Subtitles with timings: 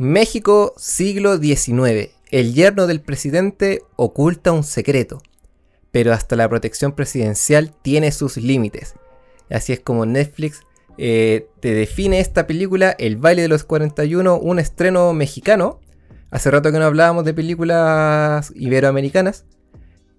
[0.00, 2.08] México, siglo XIX.
[2.30, 5.20] El yerno del presidente oculta un secreto,
[5.90, 8.94] pero hasta la protección presidencial tiene sus límites.
[9.50, 10.62] Así es como Netflix
[10.96, 15.80] eh, te define esta película, El baile de los 41, un estreno mexicano.
[16.30, 19.44] Hace rato que no hablábamos de películas iberoamericanas,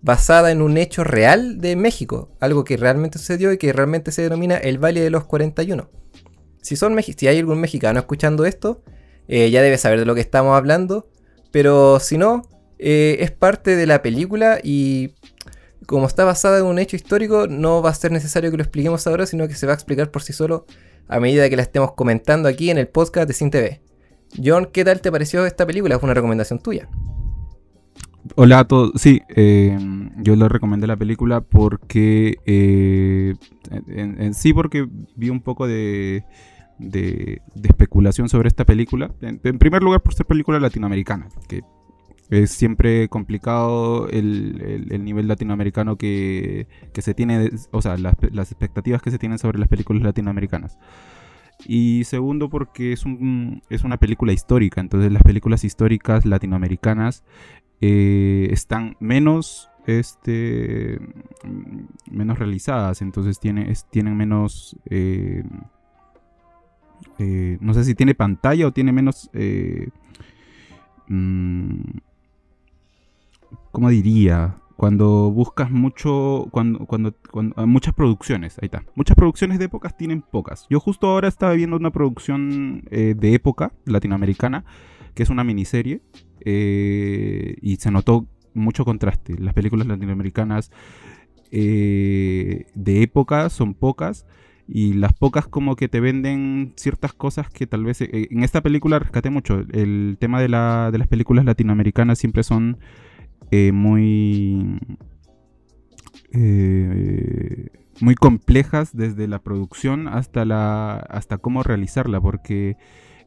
[0.04, 4.21] basada en un hecho real de México, algo que realmente sucedió y que realmente se
[4.21, 5.89] denomina El baile de los 41.
[6.61, 8.84] Si, son si hay algún mexicano escuchando esto,
[9.32, 11.07] eh, ya debe saber de lo que estamos hablando,
[11.51, 12.42] pero si no,
[12.79, 15.11] eh, es parte de la película y
[15.86, 19.07] como está basada en un hecho histórico, no va a ser necesario que lo expliquemos
[19.07, 20.65] ahora, sino que se va a explicar por sí solo
[21.07, 23.50] a medida que la estemos comentando aquí en el podcast de Sin.
[24.43, 25.96] John, ¿qué tal te pareció esta película?
[25.96, 26.89] Es una recomendación tuya.
[28.36, 28.91] Hola a todos.
[28.96, 29.77] Sí, eh,
[30.18, 32.36] yo le recomendé la película porque.
[32.45, 36.25] En, sí, porque vi un poco de,
[36.81, 39.11] de, especulación sobre esta película.
[39.21, 41.61] En, primer lugar, por ser película latinoamericana, que
[42.30, 49.11] es siempre complicado el, nivel latinoamericano que, se tiene, o sea, las, las, expectativas que
[49.11, 50.77] se tienen sobre las películas latinoamericanas.
[51.67, 57.23] Y segundo, porque es, un, es una película histórica, entonces las películas históricas latinoamericanas
[57.81, 60.99] eh, están menos este
[62.11, 65.43] menos realizadas entonces tiene, tienen menos eh,
[67.19, 69.30] eh, no sé si tiene pantalla o tiene menos
[71.07, 71.81] mm,
[73.71, 74.57] ¿cómo diría?
[74.75, 78.83] Cuando buscas mucho, cuando, cuando, cuando, muchas producciones, ahí está.
[78.95, 80.66] Muchas producciones de épocas tienen pocas.
[80.72, 84.66] Yo justo ahora estaba viendo una producción de época latinoamericana,
[85.13, 86.02] que es una miniserie,
[86.44, 89.38] eh, y se notó mucho contraste.
[89.38, 90.72] Las películas latinoamericanas
[91.52, 94.25] eh, de época son pocas
[94.73, 98.02] y las pocas como que te venden ciertas cosas que tal vez...
[98.02, 99.66] Eh, en esta película rescaté mucho.
[99.72, 102.78] El tema de, la, de las películas latinoamericanas siempre son
[103.73, 104.80] muy...
[108.00, 112.78] muy complejas desde la producción hasta la hasta cómo realizarla porque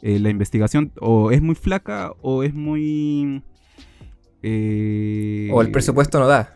[0.07, 3.43] eh, la investigación o es muy flaca o es muy...
[4.43, 6.54] Eh, o el presupuesto no da.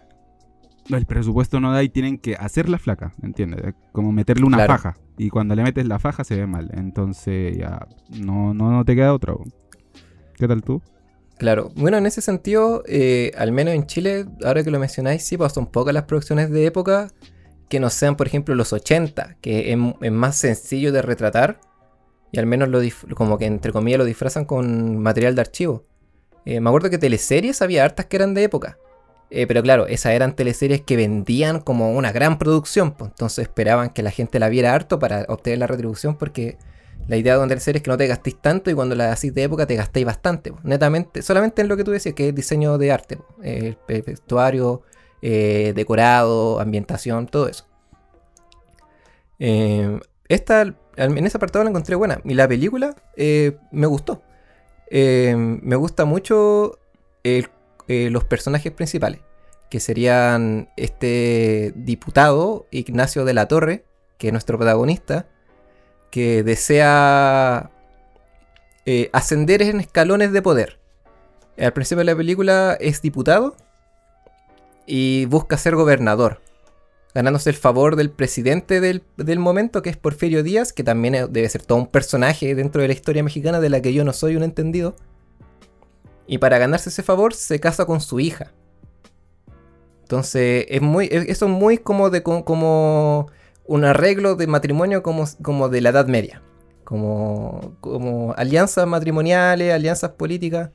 [0.88, 3.75] El presupuesto no da y tienen que hacerla flaca, ¿entiendes?
[3.93, 4.97] Como meterle una faja.
[5.19, 6.71] Y cuando le metes la faja se ve mal.
[6.75, 9.43] Entonces ya no, no, no te queda otro.
[10.37, 10.81] ¿Qué tal tú?
[11.37, 15.37] Claro, bueno, en ese sentido, eh, al menos en Chile, ahora que lo mencionáis, sí,
[15.37, 17.09] pues son pocas las producciones de época
[17.69, 21.60] que no sean, por ejemplo, los 80, que es más sencillo de retratar
[22.32, 22.81] y al menos lo
[23.15, 25.84] como que entre comillas lo disfrazan con material de archivo.
[26.44, 28.78] Eh, me acuerdo que teleseries había hartas que eran de época.
[29.31, 32.93] Eh, pero claro, esas eran teleseries que vendían como una gran producción.
[32.93, 36.16] Pues, entonces esperaban que la gente la viera harto para obtener la retribución.
[36.16, 36.56] Porque
[37.06, 39.34] la idea de una teleserie es que no te gastéis tanto y cuando la hacéis
[39.34, 40.53] de época te gastéis bastante.
[40.53, 43.19] Pues, netamente, solamente en lo que tú decías, que es diseño de arte.
[43.37, 44.83] Pues, el vestuario,
[45.22, 47.67] eh, decorado, ambientación, todo eso.
[50.28, 52.21] esta en ese apartado la encontré buena.
[52.25, 54.22] Y la película eh, me gustó.
[54.91, 56.78] Eh, me gusta mucho
[57.88, 59.21] eh, los personajes principales.
[59.71, 63.84] Que serían este diputado, Ignacio de la Torre,
[64.16, 65.26] que es nuestro protagonista,
[66.10, 67.71] que desea
[69.12, 70.78] ascender en escalones de poder.
[71.59, 73.54] Al principio de la película es diputado
[74.87, 76.41] y busca ser gobernador
[77.15, 81.62] ganándose el favor del presidente del, momento, que es Porfirio Díaz, que también debe ser
[81.62, 84.43] todo un personaje dentro de la historia mexicana de la que yo no soy un
[84.43, 84.94] entendido.
[86.28, 88.53] Y para ganarse ese favor se casa con su hija.
[90.03, 93.31] Entonces, es muy, eso es muy como, de, como
[93.65, 96.43] un arreglo de matrimonio como, como de la Edad Media.
[96.84, 100.71] Como, como alianzas matrimoniales, alianzas políticas,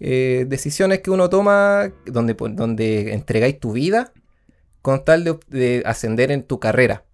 [0.00, 4.12] eh, decisiones que uno toma donde, donde entregáis tu vida
[4.82, 7.04] con tal de, ascender en tu carrera.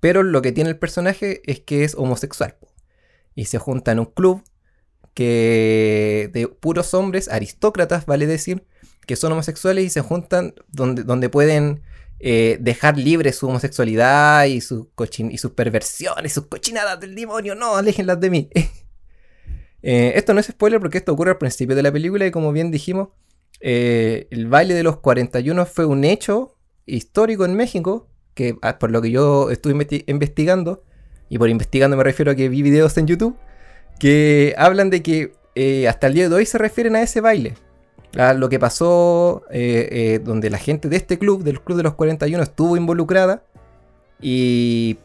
[0.00, 2.56] Pero lo que tiene el personaje es que es homosexual.
[3.34, 4.42] Y se junta en un club
[5.14, 8.64] que de puros hombres, aristócratas, vale decir,
[9.06, 11.82] que son homosexuales y se juntan donde, donde pueden
[12.22, 14.90] eh, dejar libre su homosexualidad y, su
[15.30, 17.54] y sus perversiones, sus cochinadas del demonio.
[17.54, 18.50] No, aléjenlas de mí.
[19.82, 22.52] Eh, esto no es spoiler porque esto ocurre al principio de la película y como
[22.52, 23.08] bien dijimos,
[23.60, 28.90] eh, el baile de los 41 fue un hecho histórico en México, que ah, por
[28.90, 30.84] lo que yo estuve investigando,
[31.30, 33.38] y por investigando me refiero a que vi videos en YouTube,
[34.00, 37.54] que hablan de que eh, hasta el día de hoy se refieren a ese baile.
[38.18, 41.94] A lo que pasó eh, donde la gente de este club, del Club de los
[41.94, 43.44] 41, estuvo involucrada.
[44.20, 44.98] Y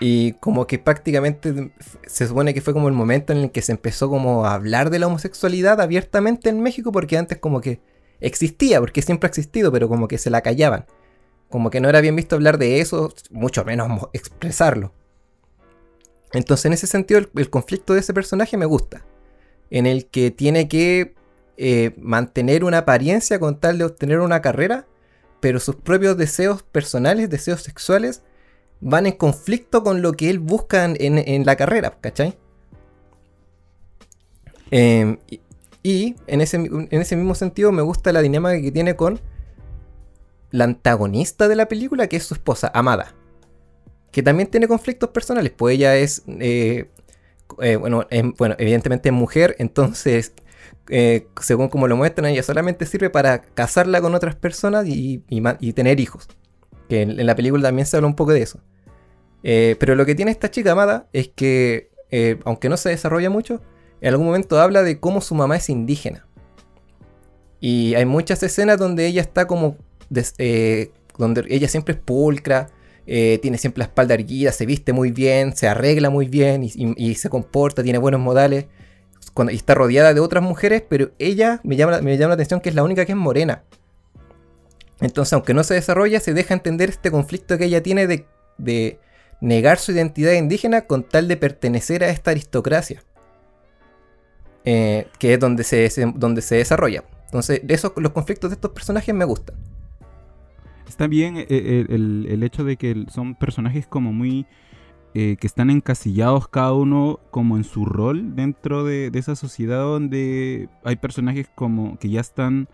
[0.00, 1.72] Y como que prácticamente
[2.06, 4.88] se supone que fue como el momento en el que se empezó como a hablar
[4.88, 7.80] de la homosexualidad abiertamente en México, porque antes como que
[8.20, 10.86] existía, porque siempre ha existido, pero como que se la callaban.
[11.50, 14.92] Como que no era bien visto hablar de eso, mucho menos expresarlo.
[16.32, 19.04] Entonces en ese sentido el, conflicto de ese personaje me gusta.
[19.70, 21.14] En el que tiene que
[21.56, 24.86] eh, mantener una apariencia con tal de obtener una carrera,
[25.40, 28.22] pero sus propios deseos personales, deseos sexuales,
[28.80, 32.38] van en conflicto con lo que él busca en, la carrera, ¿cachai?
[34.70, 35.18] Em,
[35.82, 39.20] y, en, ese, en, ese, mismo sentido me gusta la dinámica que tiene con
[40.50, 43.14] la antagonista de la película, que es su esposa, Amada.
[44.10, 46.90] Que también tiene conflictos personales, pues ella es, eh,
[47.60, 48.06] eh, bueno,
[48.38, 50.32] bueno, evidentemente es mujer, entonces,
[50.88, 55.22] eh, según como lo muestran, ella solamente sirve para casarla con otras personas y,
[55.74, 56.28] tener hijos.
[56.88, 58.60] Que en la película también se habla un poco de eso.
[59.42, 61.90] Pero lo que tiene esta chica amada es que,
[62.44, 63.62] aunque no se desarrolla mucho,
[64.00, 66.26] en algún momento habla de cómo su mamá es indígena.
[67.60, 69.76] Y hay muchas escenas donde ella está como.
[71.16, 72.70] Donde ella siempre es pulcra,
[73.42, 77.28] tiene siempre la espalda erguida, se viste muy bien, se arregla muy bien y, se
[77.28, 78.66] comporta, tiene buenos modales.
[79.34, 82.60] Cuando, y está rodeada de otras mujeres, pero ella me llama, me llama la atención
[82.60, 83.64] que es la única que es morena.
[85.00, 88.98] Entonces, aunque no se desarrolla, se deja entender este conflicto que ella tiene de,
[89.40, 93.02] negar su identidad indígena con tal de pertenecer a esta aristocracia.
[94.64, 97.04] Eh, que es donde se, donde se desarrolla.
[97.24, 99.56] Entonces, esos, los conflictos de estos personajes me gustan.
[100.90, 104.44] Está bien eh, eh, el, hecho de que son personajes como muy...
[105.14, 110.68] que están encasillados cada uno como en su rol dentro de, de, esa sociedad donde
[110.84, 112.68] hay personajes como que ya están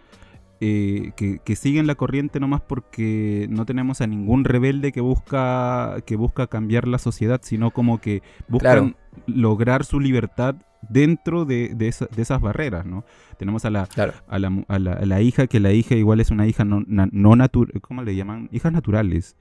[0.58, 6.16] eh, que, siguen la corriente nomás porque no tenemos a ningún rebelde que busca, que
[6.16, 8.96] busca cambiar la sociedad, sino como que buscan
[9.26, 10.56] lograr su libertad
[10.88, 13.04] dentro de, de, esas barreras, ¿no?
[13.38, 13.88] Tenemos a la,
[14.28, 14.38] a,
[14.78, 18.48] la, hija, que la hija igual es una hija no, no natural, ¿cómo le llaman?
[18.52, 19.36] Hijas naturales.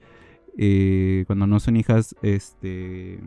[0.58, 3.20] Eh, cuando no son hijas este,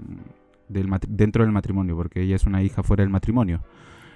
[0.67, 3.63] del dentro del matrimonio, porque ella es una hija fuera del matrimonio.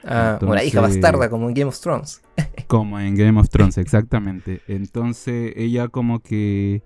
[0.06, 2.22] Ah, una hija bastarda, como en Game of Thrones.
[2.68, 4.62] como en Game of Thrones, exactamente.
[4.68, 6.84] Entonces ella como que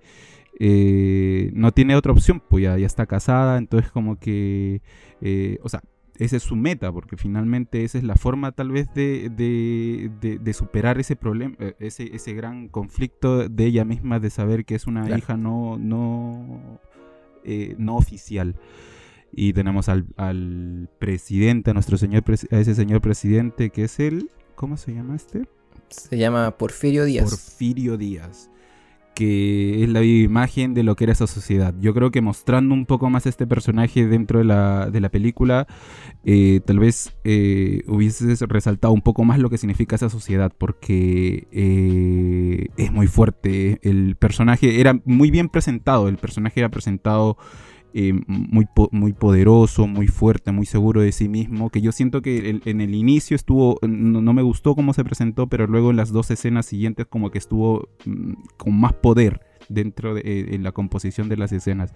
[0.60, 4.82] eh, no tiene otra opción, pues ya, está casada, entonces como que,
[5.20, 5.82] eh, o sea,
[6.18, 10.98] esa es su meta, porque finalmente esa es la forma tal vez de, de, superar
[10.98, 15.16] ese problema, eh, ese, ese gran conflicto de ella misma de saber que es una
[15.16, 16.80] hija no, no,
[17.78, 18.56] no oficial.
[19.32, 24.76] Y tenemos al, presidente, a nuestro señor, a ese señor presidente que es el, ¿cómo
[24.76, 25.46] se llama este?
[25.88, 27.30] Se llama Porfirio Díaz.
[27.30, 28.50] Porfirio Díaz,
[29.18, 31.74] que es la imagen de lo que era esa sociedad.
[31.80, 35.66] Yo creo que mostrando un poco más este personaje dentro de la, de la película,
[36.22, 41.48] eh, tal vez eh, hubieses resaltado un poco más lo que significa esa sociedad, porque
[41.50, 43.80] eh, es muy fuerte.
[43.82, 47.38] El personaje era muy bien presentado, el personaje era presentado
[48.00, 52.60] eh, muy, muy poderoso, muy fuerte, muy seguro de sí mismo, que yo siento que
[52.64, 56.30] en el inicio estuvo, no, me gustó cómo se presentó, pero luego en las dos
[56.30, 61.28] escenas siguientes como que estuvo mm, con más poder dentro de eh, en la composición
[61.28, 61.92] de las escenas.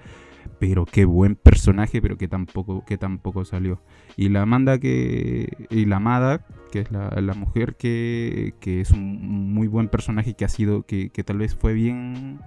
[0.59, 3.81] Pero qué buen personaje, pero que tampoco, que tampoco salió.
[4.17, 5.69] Y la Amanda que.
[5.71, 10.45] Y la Amada, que es la, mujer que, que, es un muy buen personaje que
[10.45, 10.83] ha sido.
[10.83, 12.41] que, que tal vez fue bien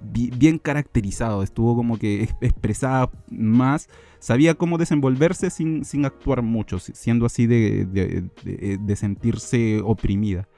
[0.00, 3.88] bien caracterizado, estuvo como que expresada más,
[4.18, 10.48] sabía cómo desenvolverse sin, sin actuar mucho, siendo así de, de, sentirse oprimida.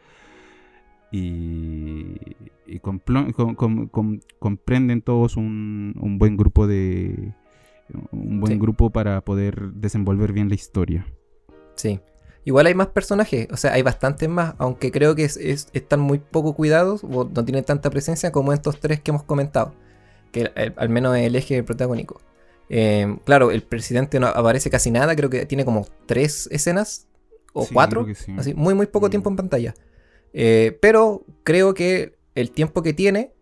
[1.12, 2.14] Y,
[4.38, 7.34] comprenden todos un, un, buen grupo de
[8.12, 11.04] un buen grupo para poder desenvolver bien la historia.
[11.74, 11.98] Sí.
[12.44, 16.54] Igual hay más personajes, o sea, hay bastantes más, aunque creo que están muy poco
[16.54, 19.74] cuidados o no tienen tanta presencia como estos tres que hemos comentado,
[20.32, 22.20] que al menos el eje protagónico.
[22.70, 27.08] Eh, claro, el presidente no aparece casi nada, creo que tiene como tres escenas
[27.52, 28.06] o cuatro,
[28.38, 29.10] así, muy muy poco mm.
[29.10, 29.74] tiempo en pantalla.
[30.32, 33.34] Eh, pero creo que el tiempo que tiene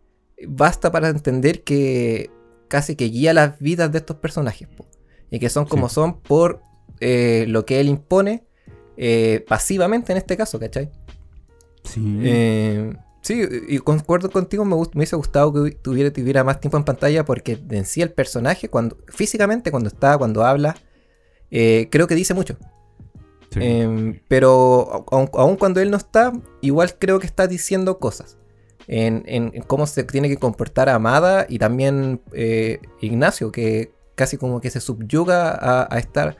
[0.46, 2.30] basta para entender que
[2.68, 4.68] casi que guía las vidas de estos personajes.
[5.30, 6.62] y que son como son por
[7.00, 8.47] eh, lo que él impone
[9.00, 10.90] eh, pasivamente en este caso, ¿cachai?
[11.84, 12.18] Sí.
[12.20, 16.84] Eh, sí, y concuerdo contigo, me, me hubiese gustado que tuviera, tuviera más tiempo en
[16.84, 20.76] pantalla porque en sí el personaje, cuando físicamente, cuando está, cuando habla,
[21.52, 22.56] eh, creo que dice mucho.
[24.28, 28.36] Pero aun, cuando él no está, igual creo que está diciendo cosas.
[28.88, 32.20] En, cómo se tiene que comportar Amada y también
[33.00, 36.36] Ignacio, que casi como que se subyuga a, estar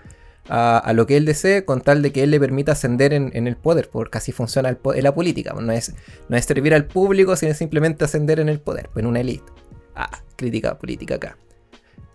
[0.49, 3.57] a, lo que él desee con tal de que él le permita ascender en, el
[3.57, 5.55] poder, porque así funciona el, la política.
[5.55, 5.95] No es,
[6.29, 9.53] no es servir al público, sino simplemente ascender en el poder, pues en una élite.
[9.95, 11.37] Ah, crítica política acá.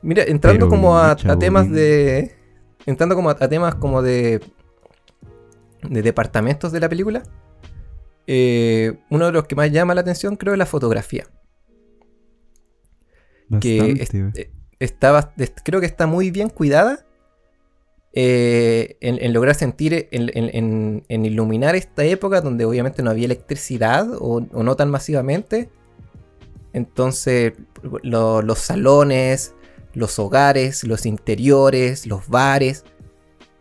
[0.02, 2.36] Mira, entrando como a, temas de.
[2.86, 4.42] Entrando como a, temas como de.
[5.88, 7.24] de departamentos de la película.
[8.26, 11.26] Eh, uno de los que más llama la atención creo es la fotografía.
[13.60, 14.08] que
[14.80, 14.92] eh,
[15.64, 17.06] creo que está muy bien cuidada
[18.16, 24.76] eh, en, lograr sentir, en, iluminar esta época donde obviamente no había electricidad o, no
[24.76, 25.70] tan masivamente.
[26.74, 27.54] Entonces
[28.04, 29.56] los salones,
[29.94, 32.84] los hogares, los interiores, los bares,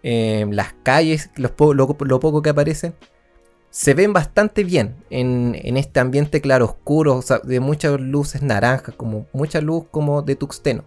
[0.02, 2.94] em, las calles, lo, poco que aparecen,
[3.70, 9.62] se ven bastante bien en, este ambiente claro oscuro, de muchas luces naranjas, como mucha
[9.62, 10.84] luz como de tuxteno.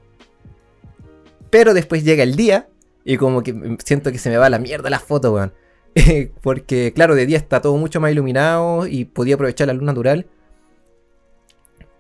[1.50, 2.68] Pero después llega el día
[3.06, 5.54] y como que siento que se me va la mierda la foto, weón.
[6.42, 10.28] Porque claro, de día está todo mucho más iluminado y podía aprovechar la luz natural.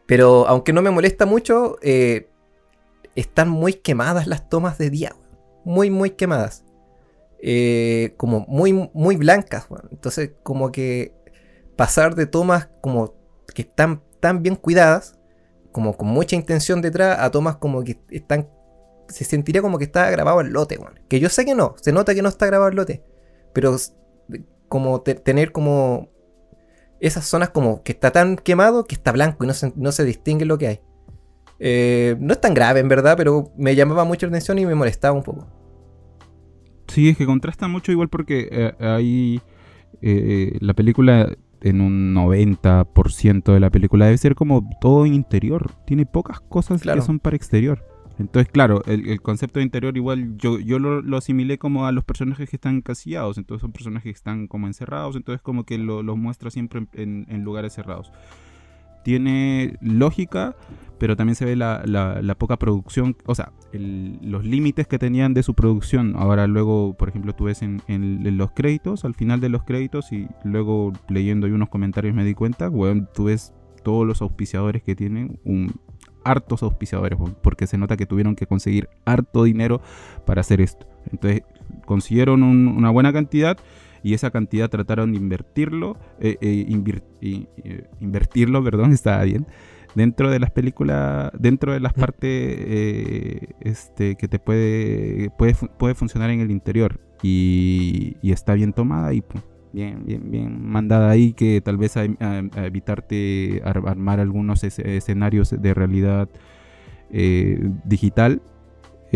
[0.07, 2.27] Pero aunque no me molesta mucho, eh,
[3.15, 5.15] están muy quemadas las tomas de día.
[5.63, 6.65] Muy, muy quemadas.
[7.39, 9.67] Eh, como muy, muy blancas.
[9.91, 11.13] Entonces, como que
[11.75, 13.13] pasar de tomas como
[13.53, 15.19] que están tan bien cuidadas,
[15.71, 18.49] como con mucha intención detrás, a tomas como que están.
[19.07, 22.15] Se sentiría como que está grabado el lote, Que yo sé que no, se nota
[22.15, 23.03] que no está grabado el lote.
[23.53, 23.75] Pero
[24.67, 26.09] como tener como
[26.99, 30.03] esas zonas como que está tan quemado que está blanco y no se, no se
[30.05, 30.79] distingue lo que hay.
[31.59, 34.75] Eh, no es tan grave en verdad, pero me llamaba mucho la atención y me
[34.75, 35.47] molestaba un poco.
[36.87, 39.41] Sí, es que contrasta mucho igual porque eh, hay
[40.01, 45.71] eh, la película en un 90% de la película debe ser como todo interior.
[45.85, 47.83] Tiene pocas cosas que son para exterior.
[48.17, 52.49] Entonces, claro, el, concepto de interior igual yo, yo lo, asimilé como a los personajes
[52.49, 53.37] que están encasillados.
[53.37, 55.15] Entonces son personajes que están como encerrados.
[55.15, 58.11] Entonces como que los lo muestra siempre en lugares cerrados
[59.05, 60.55] tiene lógica,
[60.97, 65.53] pero también se ve la, poca producción, o sea, los límites que tenían de su
[65.53, 66.15] producción.
[66.17, 67.83] Ahora luego, por ejemplo, tú ves en,
[68.37, 72.33] los créditos, al final de los créditos, y luego leyendo ahí unos comentarios me di
[72.33, 73.53] cuenta, bueno, tú ves
[73.83, 75.75] todos los auspiciadores que tienen, un,
[76.25, 79.81] hartos auspiciadores, porque se nota que tuvieron que conseguir harto dinero
[80.25, 80.85] para hacer esto.
[81.11, 81.43] Entonces
[81.85, 83.57] consiguieron una buena cantidad
[84.05, 86.67] y esa cantidad trataron de invertirlo, eh, eh,
[87.21, 89.47] eh, invertirlo, perdón, estaba bien,
[89.95, 96.29] dentro de las películas, dentro de las partes este, que te puede, puede, puede funcionar
[96.29, 96.99] en el interior.
[97.23, 99.23] Y, está bien tomada y
[99.75, 106.29] bien, bien, bien mandada ahí que tal vez a, evitarte armar algunos escenarios de realidad
[107.85, 108.41] digital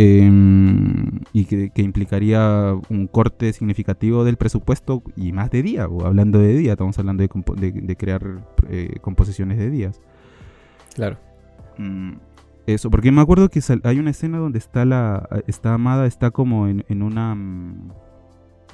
[0.02, 6.40] Em, y que, implicaría un corte significativo del presupuesto y más de día, o hablando
[6.40, 8.22] de día, estamos hablando de, crear
[8.70, 10.00] eh, composiciones de días.
[10.96, 11.18] Claro.
[11.78, 12.14] Mm,
[12.66, 16.70] eso, porque me acuerdo que hay una escena donde está la está Amada, está como
[16.70, 17.36] en, una...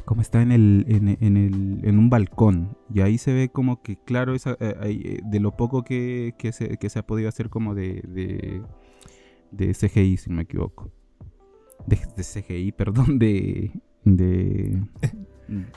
[0.06, 2.78] Como está en el, en, el, en un balcón.
[2.94, 6.78] Y ahí se ve como que, claro, esa, eh, eh, de lo poco que, se,
[6.78, 8.62] que, se, ha podido hacer como de, de,
[9.52, 10.92] de CGI, si no me equivoco
[11.88, 13.72] de, CGI, perdón, de,
[14.04, 14.82] de,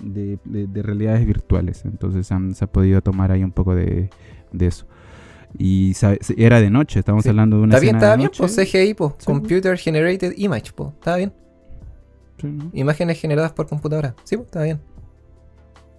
[0.01, 1.85] de, realidades virtuales.
[1.85, 4.11] Entonces se ha podido tomar ahí un poco de,
[4.59, 4.87] eso.
[5.57, 5.95] Y
[6.37, 9.77] era de noche, estamos hablando de una Está bien, estaba bien, pues CGI, pues, Computer
[9.79, 11.33] Generated Image, pues, estaba bien.
[12.73, 14.15] Imágenes generadas por computadora.
[14.25, 14.81] Sí, pues, estaba bien.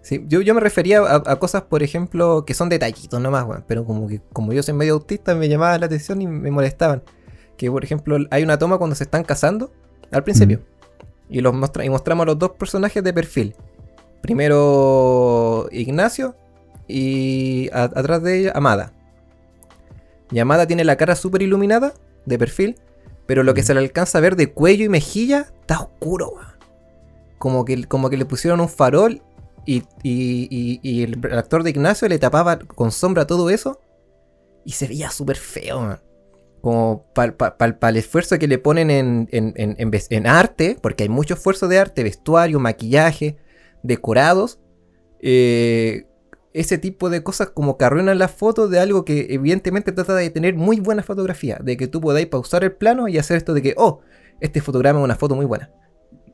[0.01, 4.07] Sí, yo, yo me refería a, cosas, por ejemplo, que son detallitos nomás, pero como
[4.07, 7.03] que como yo soy medio autista me llamaba la atención y me molestaban.
[7.57, 9.71] Que, por ejemplo, hay una toma cuando se están casando
[10.11, 10.61] al principio.
[11.29, 11.53] Y, los
[11.83, 13.55] y mostramos a los dos personajes de perfil.
[14.21, 16.35] Primero Ignacio
[16.87, 18.93] y atrás de ella Amada.
[20.31, 21.93] Y Amada tiene la cara súper iluminada
[22.25, 22.75] de perfil,
[23.29, 26.33] pero lo que se le alcanza a ver de cuello y mejilla está oscuro.
[27.37, 29.21] Como que, como que le pusieron un farol
[29.67, 33.81] y, y, el actor de Ignacio le tapaba con sombra todo eso
[34.65, 35.79] y se veía súper feo.
[35.79, 36.01] Man
[36.61, 41.77] como para el esfuerzo que le ponen en, en, arte, porque hay mucho esfuerzo de
[41.77, 43.37] arte, vestuario, maquillaje,
[43.83, 44.59] decorados,
[45.21, 46.07] eh,
[46.53, 50.29] ese tipo de cosas como que arruinan la foto de algo que evidentemente trata de
[50.29, 53.61] tener muy buena fotografía, de que tú podáis pausar el plano y hacer esto de
[53.61, 54.01] que, oh,
[54.39, 55.71] este fotograma es una foto muy buena.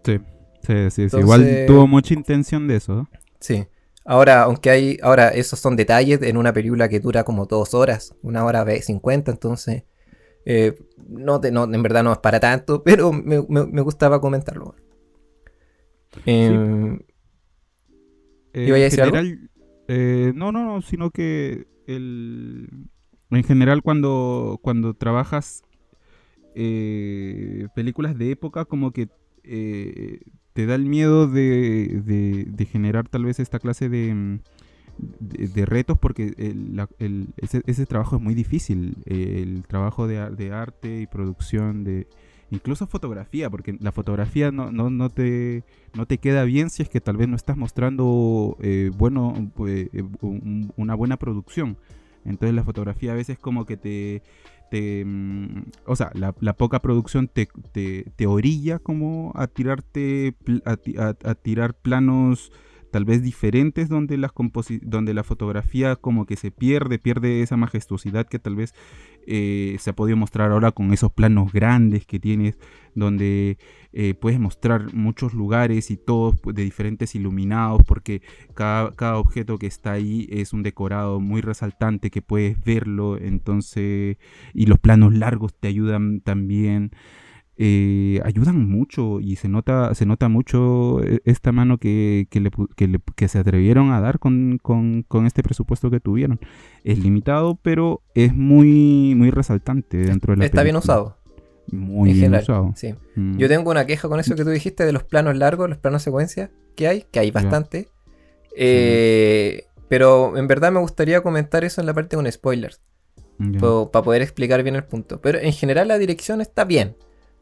[0.03, 0.19] Sí,
[0.61, 3.07] sí, sí, igual tuvo mucha intención de eso.
[3.39, 3.67] Sí.
[4.05, 8.15] Ahora, aunque hay, ahora esos son detalles en una película que dura como dos horas,
[8.21, 9.83] una hora cincuenta, entonces
[10.47, 10.75] Eh,
[11.07, 14.75] no, no, en verdad no es para tanto, pero me, gustaba comentarlo.
[16.25, 16.99] Eh,
[18.53, 19.49] ¿Iba a decir general,
[19.87, 22.69] no, no, no, sino que el,
[23.29, 25.63] en general cuando, cuando trabajas
[26.53, 29.09] películas de época, como que
[30.55, 32.01] te da el miedo de,
[32.47, 34.39] de, generar tal vez esta clase de, mm,
[35.19, 36.33] de, retos porque
[37.37, 38.95] ese, trabajo es muy difícil.
[39.05, 42.07] el trabajo de, arte y producción, de
[42.51, 46.89] incluso fotografía, porque la fotografía no, no, no, te, no te queda bien si es
[46.89, 49.33] que tal vez no estás mostrando eh, bueno,
[49.67, 50.03] eh,
[50.75, 51.77] una buena producción.
[52.23, 54.23] Entonces la fotografía a veces como que te
[54.71, 60.35] Mm, o sea, la, poca producción te, te, orilla como a tirarte,
[60.65, 62.51] a, tirar planos
[62.95, 64.31] tal vez diferentes donde, las
[64.83, 68.73] donde la fotografía como que se pierde, pierde esa majestuosidad que tal vez
[69.27, 72.57] eh, se ha podido mostrar ahora con esos planos grandes que tienes,
[72.93, 73.57] donde
[73.91, 78.21] eh, puedes mostrar muchos lugares y todos pues, de diferentes iluminados, porque
[78.53, 84.15] cada, cada, objeto que está ahí es un decorado muy resaltante que puedes verlo, entonces,
[84.53, 86.91] y los planos largos te ayudan también.
[87.57, 93.39] Eh, ayudan mucho y se nota, se nota mucho eh, esta mano que, que, se
[93.39, 94.59] atrevieron a dar con,
[95.25, 96.39] este presupuesto que tuvieron.
[96.83, 101.17] Es limitado, pero es muy, muy resaltante dentro de la Está bien usado.
[101.71, 102.73] Muy bien usado.
[102.75, 102.93] Sí.
[103.15, 103.37] Mm.
[103.37, 106.03] Yo tengo una queja con eso que tú dijiste de los planos largos, los planos
[106.03, 107.87] secuencia que hay, que hay bastante.
[108.57, 112.81] Eh, pero en verdad me gustaría comentar eso en la parte con spoilers.
[113.37, 115.21] Para poder explicar bien el punto.
[115.21, 116.95] Pero en general la dirección está bien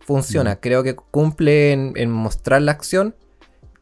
[0.05, 0.59] funciona.
[0.59, 3.15] Creo que cumple en, mostrar la acción.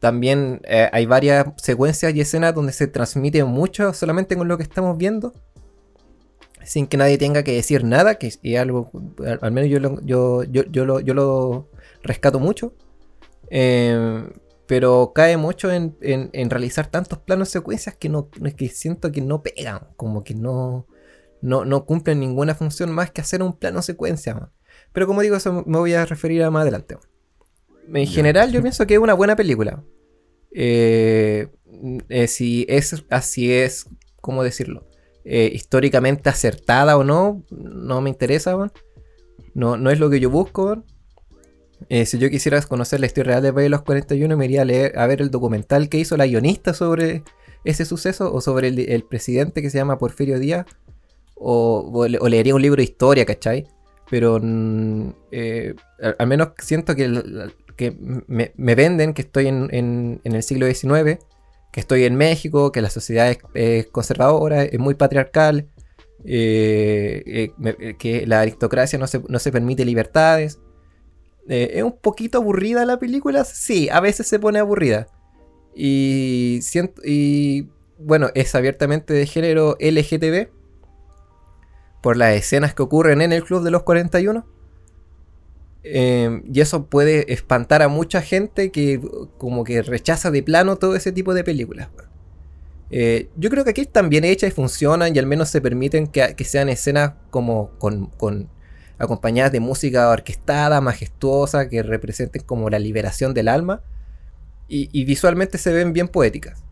[0.00, 4.64] También eh, hay varias secuencias y escenas donde se transmite mucho solamente con lo que
[4.64, 5.32] estamos viendo.
[6.64, 8.90] Sin que nadie tenga que decir nada, que es algo,
[9.40, 11.68] al, menos yo lo, yo, yo, lo,
[12.02, 12.74] rescato mucho.
[13.50, 14.24] Eh,
[14.66, 15.96] pero cae mucho en,
[16.48, 20.86] realizar tantos planos secuencias que, no, que siento que no pegan, como que no,
[21.42, 24.50] no, no cumplen ninguna función más que hacer un plano secuencia.
[24.92, 26.96] Pero como digo, eso me voy a referir a más adelante.
[27.92, 29.82] En general, yo pienso que es una buena película.
[30.52, 31.48] Eh,
[32.08, 33.86] eh, si es así es,
[34.20, 34.86] ¿cómo decirlo?
[35.24, 38.56] Eh, históricamente acertada o no, no me interesa,
[39.54, 40.84] no, no es lo que yo busco.
[41.88, 44.98] si yo quisiera conocer la historia real de Baile los 41, me iría a, leer,
[44.98, 47.24] a ver el documental que hizo la guionista sobre
[47.64, 50.66] ese suceso o sobre el, presidente que se llama Porfirio Díaz.
[51.34, 53.66] O, o, leería un libro de historia, ¿cachai?
[54.12, 55.74] Pero mm, eh,
[56.18, 57.08] al, menos siento que,
[58.26, 61.18] me, venden que estoy en, el siglo XIX,
[61.72, 65.66] que estoy en México, que la sociedad es, conservadora, es muy patriarcal,
[66.26, 70.60] eh, eh, que la aristocracia no se, permite libertades.
[71.48, 73.44] ¿Es un poquito aburrida la película?
[73.46, 75.06] Sí, a veces se pone aburrida.
[75.74, 80.50] Y, siento, y bueno, es abiertamente de género LGTB
[82.02, 84.44] por las escenas que ocurren en el Club de los 41.
[85.84, 89.00] Eh, y eso puede espantar a mucha gente que
[89.38, 91.88] como que rechaza de plano todo ese tipo de películas.
[92.90, 96.06] Eh, yo creo que aquí están bien hechas y funcionan y al menos se permiten
[96.06, 97.70] que, sean escenas como
[98.98, 103.80] acompañadas de música orquestada, majestuosa, que representen como la liberación del alma
[104.68, 106.62] y visualmente se ven bien poéticas.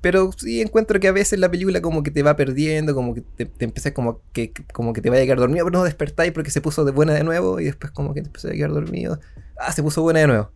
[0.00, 3.22] Pero sí encuentro que a veces la película como que te va perdiendo, como que
[3.22, 6.50] te, te como que, como que te vaya a quedar dormido, pero no despertáis porque
[6.50, 9.18] se puso de buena de nuevo y después como que te empezó a quedar dormido.
[9.58, 10.52] Ah, se puso buena de nuevo.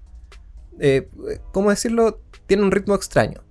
[0.79, 1.09] Eh,
[1.53, 2.21] ¿Cómo decirlo?
[2.47, 3.43] Tiene un ritmo extraño.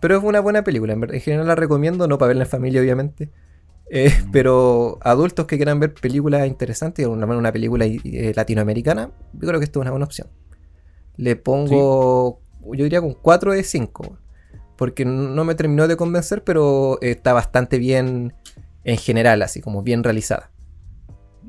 [0.00, 3.30] Pero es una buena película, en, general la recomiendo, no para verla en familia obviamente.
[3.90, 9.60] Eh, pero adultos que quieran ver películas interesantes, una, una película eh, latinoamericana, yo creo
[9.60, 10.28] que esto es una buena opción.
[11.16, 14.18] Le pongo, yo diría con 4 de 5
[14.78, 18.32] porque no me terminó de convencer, pero está bastante bien
[18.84, 20.52] en general, así como bien realizada.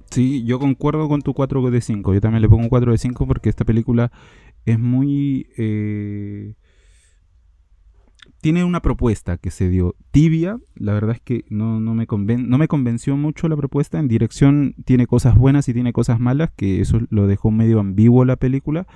[0.10, 2.16] Sí, yo concuerdo con tu 4 de 5.
[2.16, 4.12] Yo también le pongo un 4 de 5 porque esta película
[4.66, 5.48] es muy...
[5.58, 6.56] Eh,
[8.42, 10.60] tiene una propuesta que se dio tibia.
[10.74, 14.00] La verdad es que no, me no me convenció mucho la propuesta.
[14.00, 18.26] En dirección tiene cosas buenas y tiene cosas malas, que eso lo dejó medio ambiguo
[18.26, 18.88] la película.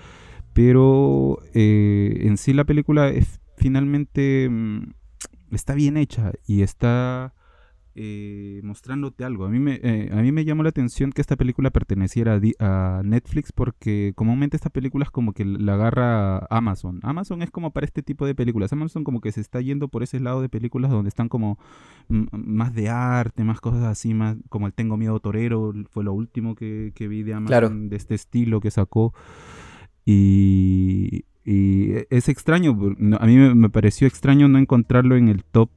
[0.54, 4.94] Pero eh, en sí la película es finalmente mm,
[5.52, 7.34] está bien hecha y está
[7.96, 9.46] eh, mostrándote algo.
[9.46, 13.02] A mí, me, eh, a mí me llamó la atención que esta película perteneciera a,
[13.04, 17.00] Netflix porque comúnmente esta película es como que la agarra Amazon.
[17.04, 18.74] Amazon es como para este tipo de películas.
[18.74, 21.60] Amazon como que se está yendo por ese lado de películas donde están como
[22.08, 26.56] más de arte, más cosas así, más como el Tengo Miedo Torero, fue lo último
[26.56, 29.13] que, vi de Amazon de este estilo que sacó.
[30.04, 32.71] Y, es extraño,
[33.19, 35.69] a mí me pareció extraño no encontrarlo en el top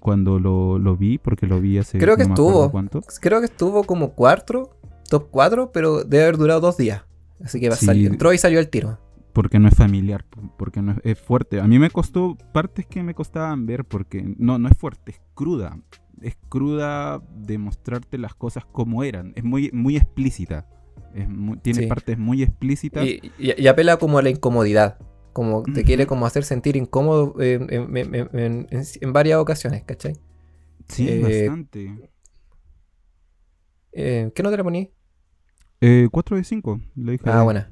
[0.00, 1.98] cuando lo, lo, vi, porque lo vi hace...
[1.98, 2.72] Creo que estuvo.
[3.20, 4.76] Creo que estuvo como cuatro,
[5.08, 7.02] top 4, pero debe haber durado dos días.
[7.42, 8.10] Así que va a salir.
[8.10, 8.98] Entró y salió el tiro.
[9.32, 10.24] Porque no es familiar,
[10.58, 11.60] porque no es, fuerte.
[11.60, 15.20] A mí me costó partes que me costaban ver porque no, no es fuerte, es
[15.34, 15.78] cruda.
[16.20, 19.32] Es cruda de mostrarte las cosas como eran.
[19.34, 20.66] Es muy, muy explícita.
[21.62, 23.06] Tiene partes muy explícitas.
[23.06, 24.98] y, apela como a la incomodidad.
[25.32, 30.14] Como te quiere como hacer sentir incómodo en, varias ocasiones, ¿cachai?
[30.88, 32.10] Sí, eh, bastante.
[33.92, 34.90] Eh, ¿Qué nota le poní?
[35.80, 37.24] Eh, 4 de 5, le dije.
[37.26, 37.70] Ah, buena.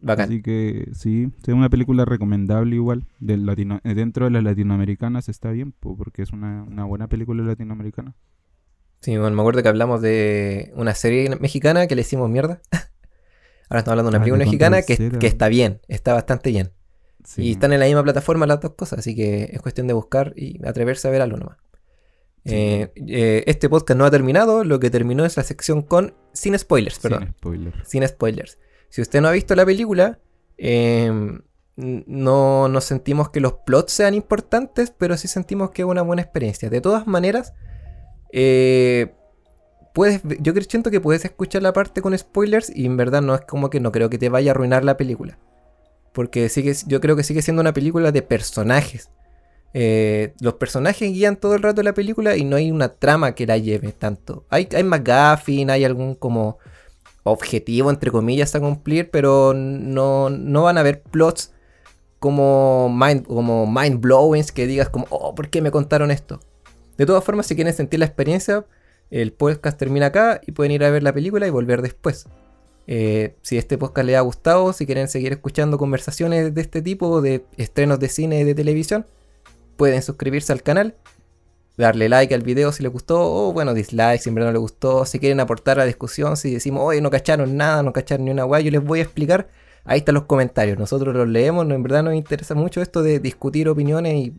[0.00, 0.26] Bacán.
[0.26, 3.06] Así que sí, es una película recomendable igual.
[3.20, 8.14] latino, eh, dentro de las latinoamericanas está bien, porque es una, una buena película latinoamericana.
[9.02, 12.62] Sí, bueno, me acuerdo que hablamos de una serie mexicana que le hicimos mierda.
[13.68, 16.72] Ahora estamos hablando de una ah, película mexicana que, está bien, está bastante bien.
[17.36, 20.32] Y están en la misma plataforma las dos cosas, así que es cuestión de buscar
[20.36, 21.58] y atreverse a ver algo nomás.
[22.44, 26.56] Eh, eh, este podcast no ha terminado, lo que terminó es la sección con sin
[26.58, 27.22] spoilers, perdón.
[27.24, 27.88] Sin spoilers.
[27.88, 28.58] Sin spoilers.
[28.88, 30.20] Si usted no ha visto la película,
[30.58, 31.40] em,
[31.76, 36.22] no nos sentimos que los plots sean importantes, pero sí sentimos que es una buena
[36.22, 36.70] experiencia.
[36.70, 37.54] De todas maneras,
[38.32, 39.14] eh,
[39.92, 43.42] puedes, yo siento que puedes escuchar la parte con spoilers y en verdad no es
[43.42, 45.38] como que no creo que te vaya a arruinar la película.
[46.12, 49.10] Porque sigue, yo creo que sigue siendo una película de personajes.
[49.74, 53.46] Eh, los personajes guían todo el rato la película y no hay una trama que
[53.46, 54.44] la lleve tanto.
[54.50, 56.58] Hay, hay McGuffin, hay algún como
[57.24, 61.52] objetivo, entre comillas, a cumplir, pero no, no van a haber plots
[62.18, 66.40] como mind, como mind blowing que digas como, oh, ¿por qué me contaron esto?
[66.96, 68.64] De todas formas, si quieren sentir la experiencia,
[69.10, 72.26] el podcast termina acá y pueden ir a ver la película y volver después.
[72.86, 77.20] Eh, si este podcast les ha gustado, si quieren seguir escuchando conversaciones de este tipo,
[77.20, 79.06] de estrenos de cine y de televisión,
[79.76, 80.96] pueden suscribirse al canal,
[81.76, 85.06] darle like al video si les gustó, o bueno, dislike si en no les gustó,
[85.06, 88.30] si quieren aportar a la discusión, si decimos, oye, no cacharon nada, no cacharon ni
[88.30, 89.48] una guay, yo les voy a explicar.
[89.84, 93.68] Ahí están los comentarios, nosotros los leemos, en verdad nos interesa mucho esto de discutir
[93.68, 94.34] opiniones y,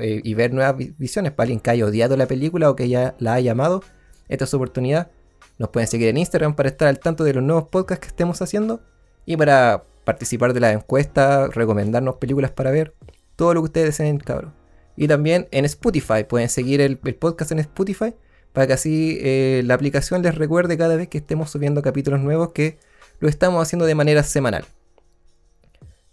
[0.00, 3.14] eh, y ver nuevas visiones para alguien que haya odiado la película o que ya
[3.18, 3.82] la haya amado
[4.28, 5.10] esta es su oportunidad.
[5.58, 8.40] Nos pueden seguir en Instagram para estar al tanto de los nuevos podcasts que estemos
[8.42, 8.80] haciendo
[9.26, 12.94] y para participar de la encuesta, recomendarnos películas para ver,
[13.36, 14.54] todo lo que ustedes deseen, cabrón.
[14.96, 18.14] Y también en Spotify, pueden seguir el, podcast en Spotify
[18.52, 22.52] para que así eh, la aplicación les recuerde cada vez que estemos subiendo capítulos nuevos
[22.52, 22.78] que
[23.20, 24.64] lo estamos haciendo de manera semanal.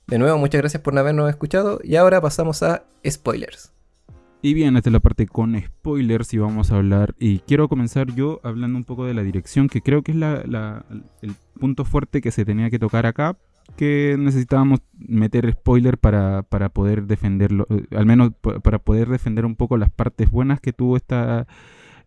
[0.07, 3.71] De nuevo, muchas gracias por habernos escuchado y ahora pasamos a spoilers.
[4.43, 7.15] Y bien, esta es la parte con spoilers y vamos a hablar.
[7.17, 11.35] Y quiero comenzar yo hablando un poco de la dirección, que creo que es el
[11.59, 13.39] punto fuerte que se tenía que tocar acá,
[13.75, 19.77] que necesitábamos meter spoiler para, poder defenderlo, eh, al menos para poder defender un poco
[19.77, 21.47] las partes buenas que tuvo esta,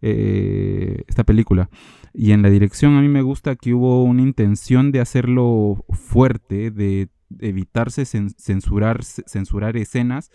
[0.01, 1.69] eh, esta película.
[2.15, 6.71] Y en la dirección a mí me gusta que hubo una intención de hacerlo fuerte,
[6.71, 10.31] de evitarse censurar, censurar escenas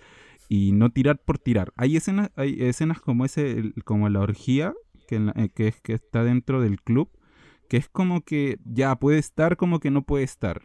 [0.49, 1.73] y no tirar por tirar.
[1.75, 4.73] Hay escenas, hay escenas como ese, como la orgía
[5.07, 7.09] que, eh, que, es, que está dentro del club,
[7.69, 10.61] que es como que ya puede estar como que no puede estar.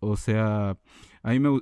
[0.00, 0.76] O sea,
[1.22, 1.60] a mí me,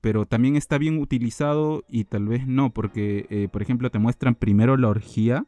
[0.00, 4.34] pero también está bien utilizado y tal vez no, porque eh, por ejemplo te muestran
[4.34, 5.46] primero la orgía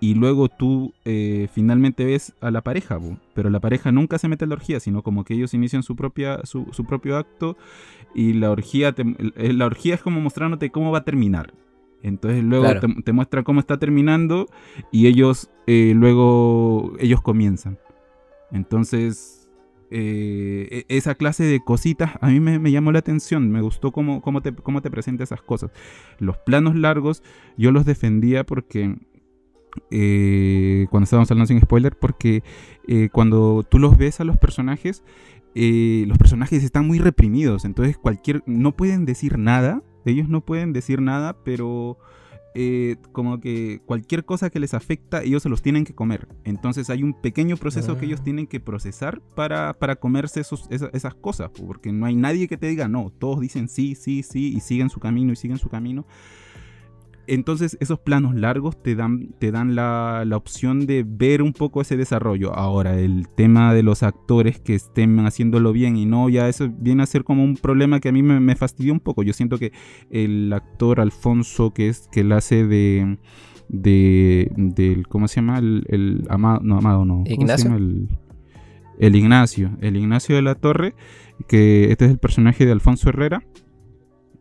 [0.00, 2.98] y luego tú eh, finalmente ves a la pareja,
[3.34, 5.96] pero la pareja nunca se mete en la orgía, sino como que ellos inician su,
[5.96, 7.56] propia, su, propio acto
[8.14, 11.54] y la orgía, eh, la orgía es como mostrándote cómo va a terminar.
[12.02, 12.68] Entonces luego
[13.04, 14.46] te, muestra cómo está terminando
[14.92, 17.78] y ellos eh, luego ellos comienzan.
[18.52, 19.48] Entonces
[19.90, 24.42] e, esa clase de cositas a mí me, llamó la atención, me gustó cómo, cómo,
[24.42, 25.70] te, cómo te presenta esas cosas.
[26.18, 27.22] Los planos largos
[27.56, 28.94] yo los defendía porque
[29.90, 32.42] eh, cuando estábamos hablando sin spoiler, porque
[32.88, 35.02] eh, cuando tú los ves a los personajes,
[35.54, 40.72] eh, los personajes están muy reprimidos, entonces cualquier, no pueden decir nada, ellos no pueden
[40.72, 41.98] decir nada, pero
[43.12, 46.26] como que cualquier cosa que les afecta, ellos se los tienen que comer.
[46.42, 48.24] Entonces hay un pequeño proceso que ellos ah.
[48.24, 52.66] tienen que procesar para, para comerse esos, esas, cosas, porque no hay nadie que te
[52.66, 56.06] diga no, todos dicen sí, sí, sí, y siguen su camino y siguen su camino.
[57.26, 61.80] Entonces esos planos largos te dan, te dan la, la, opción de ver un poco
[61.80, 62.54] ese desarrollo.
[62.54, 67.02] Ahora, el tema de los actores que estén haciéndolo bien y no, ya eso viene
[67.02, 69.22] a ser como un problema que a mí me, me fastidió un poco.
[69.22, 69.72] Yo siento que
[70.10, 73.18] el actor Alfonso, que es que él hace de...
[73.68, 75.58] de del, ¿Cómo se llama?
[75.58, 77.24] El, Amado, no, Amado no.
[77.26, 77.74] Ignacio.
[77.74, 78.08] El,
[78.98, 79.76] el Ignacio.
[79.80, 80.94] El Ignacio de la Torre,
[81.48, 83.42] que este es el personaje de Alfonso Herrera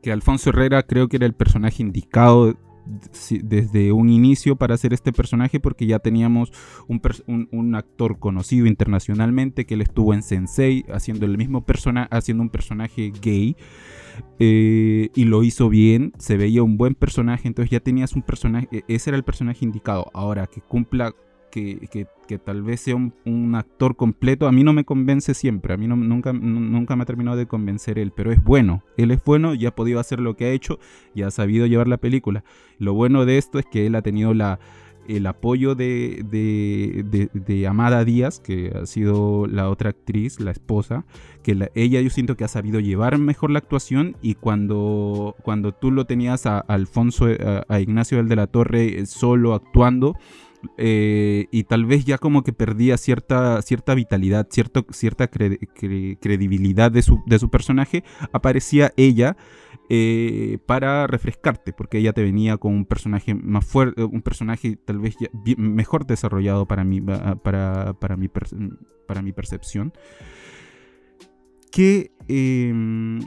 [0.06, 2.56] que Alfonso Herrera creo que era el personaje indicado
[3.44, 6.52] desde un inicio para hacer este personaje porque ya teníamos
[6.88, 12.50] un, actor conocido internacionalmente que él estuvo en Sensei haciendo el mismo persona haciendo un
[12.50, 13.58] personaje gay
[14.40, 18.68] eh, y lo hizo bien se veía un buen personaje entonces ya tenías un personaje
[18.72, 20.10] e, ese era el personaje indicado.
[20.14, 21.14] Ahora que cumpla
[21.56, 25.88] que, tal vez sea un, actor completo, a mí no me convence siempre, a mí
[25.88, 29.54] no, nunca, nunca me ha terminado de convencer él, pero es bueno, él es bueno
[29.54, 30.80] y ha podido hacer lo que ha hecho
[31.14, 32.44] y ha sabido llevar la película.
[32.78, 34.60] Lo bueno de esto es que él ha tenido la,
[35.08, 36.26] el apoyo de,
[37.34, 41.06] de, Amada Díaz, que ha sido la otra actriz, la esposa,
[41.44, 45.92] que ella yo siento que ha sabido llevar mejor la actuación y cuando, cuando tú
[45.92, 47.28] lo tenías a, Alfonso,
[47.68, 50.18] a, Ignacio del de la Torre solo actuando,
[50.78, 57.22] eh, y tal vez ya como que perdía cierta, cierta vitalidad, cierta credibilidad de su,
[57.26, 59.38] de su, personaje, aparecía ella
[59.90, 65.00] eh, para refrescarte, porque ella te venía con un personaje más fuerte, un personaje tal
[65.00, 65.16] vez
[65.58, 69.94] mejor desarrollado para mí, para, para, mi, para mi percepción.
[71.72, 73.20] Que em,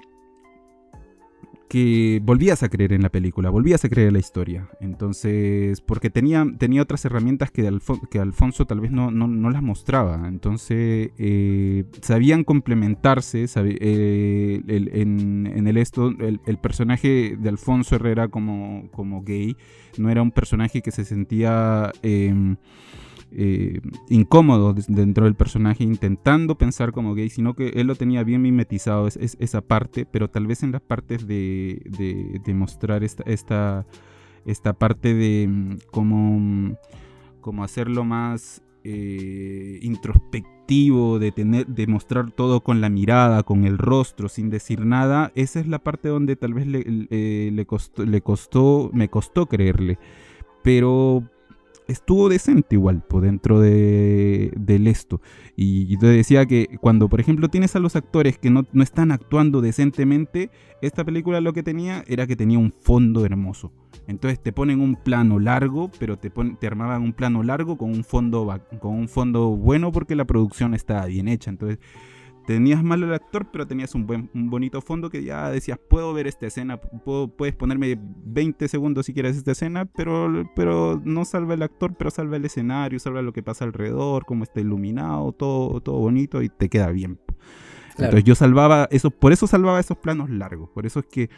[1.69, 4.69] que volvías a creer en la película, volvías a creer en la historia.
[4.81, 7.71] Entonces, porque tenía, tenía otras herramientas que,
[8.11, 10.27] que Alfonso tal vez no, no, las mostraba.
[10.29, 19.23] Entonces, eh, sabían complementarse eh, en, el esto, el, personaje de Alfonso Herrera como, como
[19.23, 19.57] gay
[19.99, 21.93] no era un personaje que se sentía...
[22.03, 22.57] Em,
[23.31, 28.43] eh, incómodo dentro del personaje intentando pensar como gay, sino que él lo tenía bien
[28.43, 31.83] mimetizado, es, esa parte, pero tal vez en las partes de,
[32.45, 33.87] de, mostrar esta, esta,
[34.47, 36.77] esta, parte de mm, cómo,
[37.41, 43.77] como hacerlo más eh, introspectivo, de tener, de mostrar todo con la mirada, con el
[43.77, 48.07] rostro, sin decir nada, esa es la parte donde tal vez le, eh, le, costó,
[48.07, 49.99] le costó, me costó creerle.
[50.63, 51.25] Pero
[51.89, 55.21] estuvo decente igual por dentro de, del esto.
[55.57, 59.61] Y, te decía que cuando, por ejemplo, tienes a los actores que no, están actuando
[59.61, 60.51] decentemente,
[60.83, 63.73] esta película lo que tenía era que tenía un fondo hermoso.
[64.07, 68.05] Entonces te ponen un plano largo, pero te, te armaban un plano largo con un
[68.05, 71.51] fondo con un fondo bueno porque la producción estaba bien hecha.
[71.51, 71.79] Entonces
[72.49, 76.15] tenías mal el actor, pero tenías un buen un bonito fondo que ya decías, puedo
[76.15, 81.53] ver esta escena, puedes ponerme 20 segundos si quieres esta escena, pero, pero no salva
[81.53, 85.83] el actor, pero salva el escenario, salva lo que pasa alrededor, cómo está iluminado, todo,
[85.83, 87.21] todo bonito y te queda bien.
[87.99, 91.29] Entonces yo salvaba eso, por eso salvaba esos planos largos, por eso es que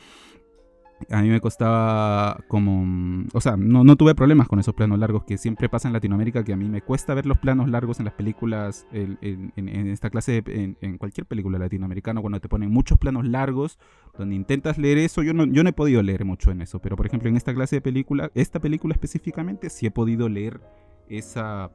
[1.08, 3.24] a mí me costaba como...
[3.32, 6.52] O sea, no, tuve problemas con esos planos largos que siempre pasa en Latinoamérica, que
[6.52, 9.52] a mí me cuesta ver los planos largos en las películas, en,
[9.88, 13.78] esta clase, en, cualquier película latinoamericana, cuando te ponen muchos planos largos,
[14.18, 16.96] donde intentas leer eso, yo no, yo no he podido leer mucho en eso, pero
[16.96, 20.60] por ejemplo en esta clase de película, esta película específicamente, sí he podido leer
[21.08, 21.70] esa...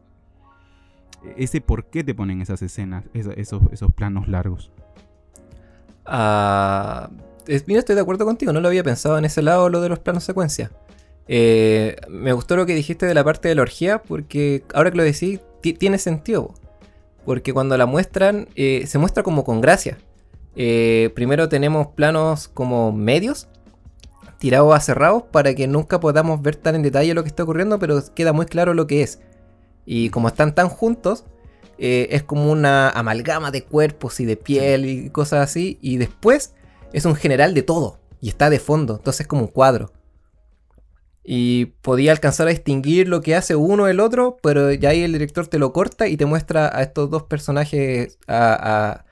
[1.38, 4.72] Ese por qué te ponen esas escenas, esos, esos planos largos.
[6.06, 7.10] Ah
[7.66, 10.00] mira, estoy de acuerdo contigo, no lo había pensado en ese lado lo de los
[10.00, 10.72] planos secuencia.
[11.28, 14.98] Eh, me gustó lo que dijiste de la parte de la orgía, porque ahora que
[14.98, 16.54] lo decís, tiene sentido.
[17.26, 19.98] Porque cuando la muestran, eh, se muestra como con gracia.
[20.56, 23.48] Eh, primero tenemos planos como medios,
[24.38, 27.80] tirados a cerrados, para que nunca podamos ver tan en detalle lo que está ocurriendo,
[27.80, 29.20] pero queda muy claro lo que es.
[29.86, 31.26] Y como están tan juntos,
[31.78, 35.78] es como una amalgama de cuerpos y de piel y cosas así.
[35.82, 36.54] Y después
[36.96, 39.92] es un general de todo y está de fondo, entonces es como un cuadro.
[41.24, 45.12] Y podía alcanzar a distinguir lo que hace uno del otro, pero ya ahí el
[45.12, 49.04] director te lo corta y te muestra a estos dos personajes, a,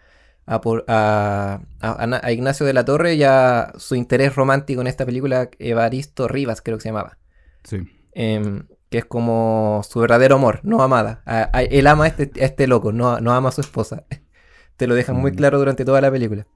[0.45, 6.61] a, Ignacio de la Torre y a su interés romántico en esta película, Evaristo Rivas,
[6.61, 7.17] creo que se llamaba.
[7.63, 7.81] Sí.
[8.13, 11.23] Em, que es como su verdadero amor, no amada.
[11.69, 14.05] él ama a este, este loco, no, no ama a su esposa.
[14.77, 15.35] Te lo dejan muy mm.
[15.35, 16.47] claro durante toda la película.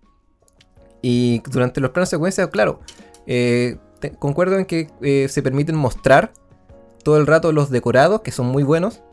[1.02, 2.80] Y durante los planos secuencias, claro,
[3.26, 3.78] eh,
[4.20, 6.32] concuerdo en que eh, se permiten mostrar
[7.04, 9.04] todo el rato los decorados, que son muy buenos.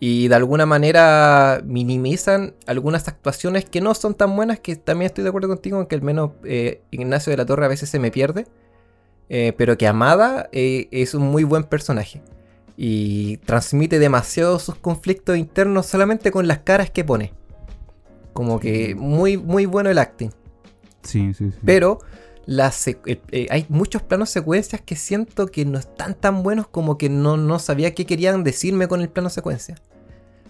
[0.00, 5.24] Y de alguna manera minimizan algunas actuaciones que no son tan buenas, que también estoy
[5.24, 7.98] de acuerdo contigo en que al menos eh, Ignacio de la Torre a veces se
[7.98, 8.46] me pierde.
[9.28, 12.22] pero que Amada es un muy buen personaje.
[12.76, 17.32] Y transmite demasiado sus conflictos internos solamente con las caras que pone.
[18.32, 20.30] Como que muy, muy bueno el acting.
[21.02, 21.58] Sí, sí, sí.
[21.64, 21.98] Pero
[23.50, 27.58] hay muchos planos secuencias que siento que no están tan buenos como que no, no
[27.58, 29.76] sabía qué querían decirme con el plano secuencia.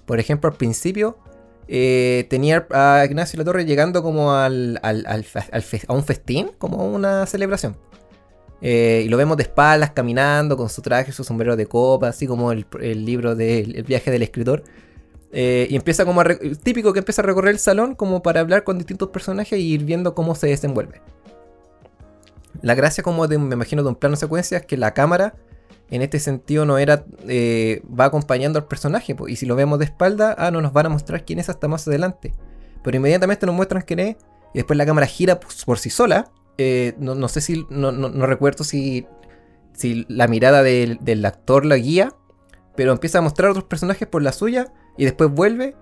[0.06, 1.18] Por ejemplo, al principio
[1.68, 7.76] eh, tenía a Ignacio La Torre llegando como al, a un festín, como una celebración.
[8.60, 12.26] Eh, y lo vemos de espaldas, caminando con su traje, su sombrero de copa, así
[12.26, 12.64] como el,
[13.04, 14.64] libro del viaje del escritor.
[15.32, 16.26] Eh, y empieza como a
[16.62, 19.84] típico que empieza a recorrer el salón como para hablar con distintos personajes y ir
[19.84, 21.02] viendo cómo se desenvuelve.
[22.62, 25.34] La gracia como de, me imagino de un plano secuencia es que la cámara
[25.90, 29.86] en este sentido no era eh, va acompañando al personaje y si lo vemos de
[29.86, 32.34] espalda ah no nos van a mostrar quién es hasta más adelante
[32.82, 34.16] pero inmediatamente nos muestran quién es
[34.54, 37.90] y después la cámara gira por, sí sola eh, no, sé si no,
[38.26, 39.06] recuerdo si
[39.72, 42.12] si la mirada del, actor la guía
[42.74, 45.74] pero empieza a mostrar otros personajes por la suya y después vuelve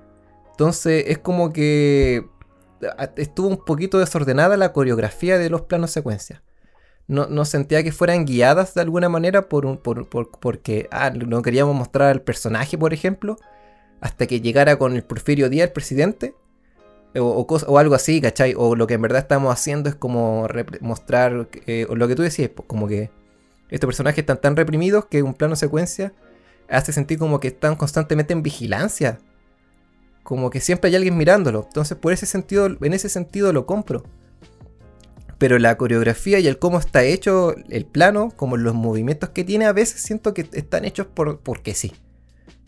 [0.52, 2.24] entonces es como que
[3.16, 6.42] estuvo un poquito desordenada la coreografía de los planos secuencias
[7.08, 12.10] no, sentía que fueran guiadas de alguna manera por, por, porque ah, no queríamos mostrar
[12.10, 13.36] al personaje, por ejemplo,
[14.00, 16.34] hasta que llegara con el Porfirio Díaz, el presidente,
[17.16, 18.54] o, o, algo así, ¿cachai?
[18.56, 20.48] O lo que en verdad estamos haciendo es como
[20.80, 23.10] mostrar, eh, lo que tú decías, pues, como que
[23.70, 26.12] estos personajes están tan reprimidos que un plano secuencia
[26.68, 29.18] hace sentir como que están constantemente en vigilancia.
[30.22, 31.64] Como que siempre hay alguien mirándolo.
[31.66, 34.04] Entonces, por ese sentido, en ese sentido lo compro
[35.38, 39.66] pero la coreografía y el cómo está hecho el plano, como los movimientos que tiene,
[39.66, 41.92] a veces siento que están hechos por, porque sí.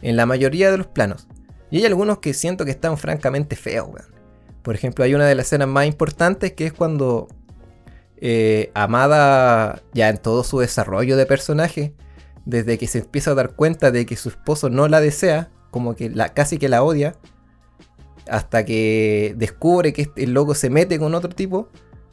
[0.02, 1.26] En la mayoría de los planos.
[1.70, 3.88] Y hay algunos que siento que están francamente feos,
[4.62, 7.28] Por ejemplo, hay una de las escenas más importantes que es cuando
[8.18, 11.94] eh, Amada, ya en todo su desarrollo de personaje,
[12.48, 15.94] desde que se empieza a dar cuenta de que su esposo no la desea, como
[15.94, 17.14] que la, casi que la odia,
[18.26, 21.68] hasta que descubre que el loco se mete con otro tipo,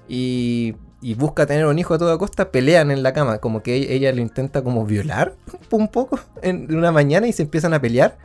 [0.10, 0.76] y,
[1.17, 4.21] busca tener un hijo a toda costa, pelean en la cama, como que ella, lo
[4.21, 5.36] intenta como violar
[5.71, 8.17] un poco en una mañana y se empiezan a pelear.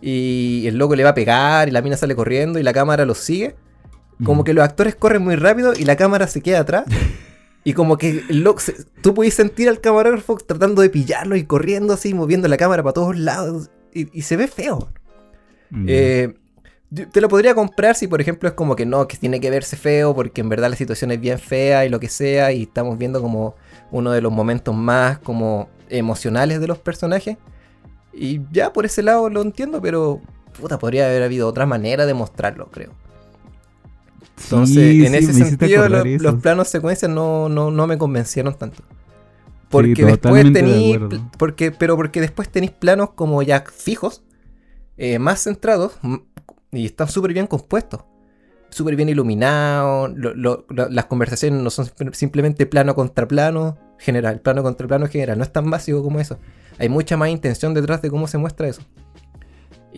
[0.00, 3.04] Y el loco le va a pegar y la mina sale corriendo y la cámara
[3.04, 3.54] los sigue.
[4.24, 6.86] Como que los actores corren muy rápido y la cámara se queda atrás.
[7.66, 8.22] Y como que
[9.02, 12.92] tú puedes sentir al camarógrafo tratando de pillarlo y corriendo así, moviendo la cámara para
[12.92, 13.70] todos lados.
[13.92, 14.88] Y, se ve feo.
[15.84, 16.32] Eh,
[17.10, 19.76] te lo podría comprar si, por ejemplo, es como que no, que tiene que verse
[19.76, 22.98] feo porque en verdad la situación es bien fea y lo que sea y estamos
[22.98, 23.56] viendo como
[23.90, 27.36] uno de los momentos más como emocionales de los personajes.
[28.12, 30.20] Y ya por ese lado lo entiendo, pero
[30.60, 32.92] puta, podría haber habido otra manera de mostrarlo, creo.
[34.44, 38.82] Entonces, en ese sentido, los planos secuencias no, no, me convencieron tanto.
[39.68, 40.98] Porque después tenéis.
[41.38, 44.22] Porque, pero porque después tenéis planos como ya fijos,
[44.96, 45.98] eh, más centrados,
[46.70, 48.02] y están súper bien compuestos.
[48.68, 50.12] Súper bien iluminados.
[50.68, 54.40] las conversaciones no son simplemente plano contra plano general.
[54.40, 55.38] Plano contra plano general.
[55.38, 56.38] No es tan básico como eso.
[56.78, 58.82] Hay mucha más intención detrás de cómo se muestra eso.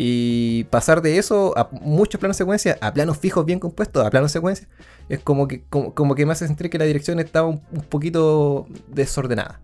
[0.01, 4.31] Y pasar de eso a muchos planos secuencia, a planos fijos bien compuestos, a planos
[4.31, 4.69] secuencia,
[5.09, 9.61] es como que, como, que me hace sentir que la dirección estaba un poquito desordenada.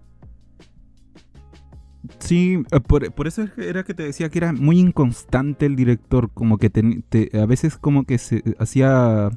[2.18, 6.58] Sí, eh, por, eso era que te decía que era muy inconstante el director, como
[6.58, 6.66] que
[7.32, 9.30] a veces como que se hacía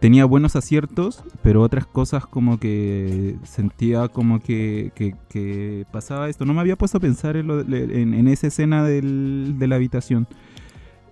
[0.00, 5.16] tenía buenos aciertos, pero otras cosas como que sentía como que,
[5.90, 6.44] pasaba esto.
[6.44, 10.26] No me había puesto a pensar en, esa escena de la habitación.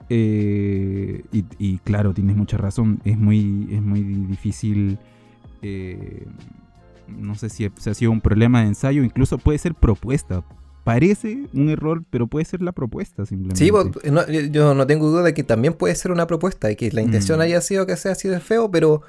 [0.09, 4.99] Eh, y, claro, tienes mucha razón, es muy, es muy difícil.
[5.63, 6.27] Eh,
[7.09, 10.43] no sé si, si ha sido un problema de ensayo, incluso puede ser propuesta
[10.85, 13.59] parece un error, pero puede ser la propuesta simplemente.
[13.59, 13.71] Sí,
[14.51, 17.39] yo no tengo duda de que también puede ser una propuesta y que la intención
[17.39, 17.43] mm.
[17.43, 19.03] haya sido que sea así de feo, pero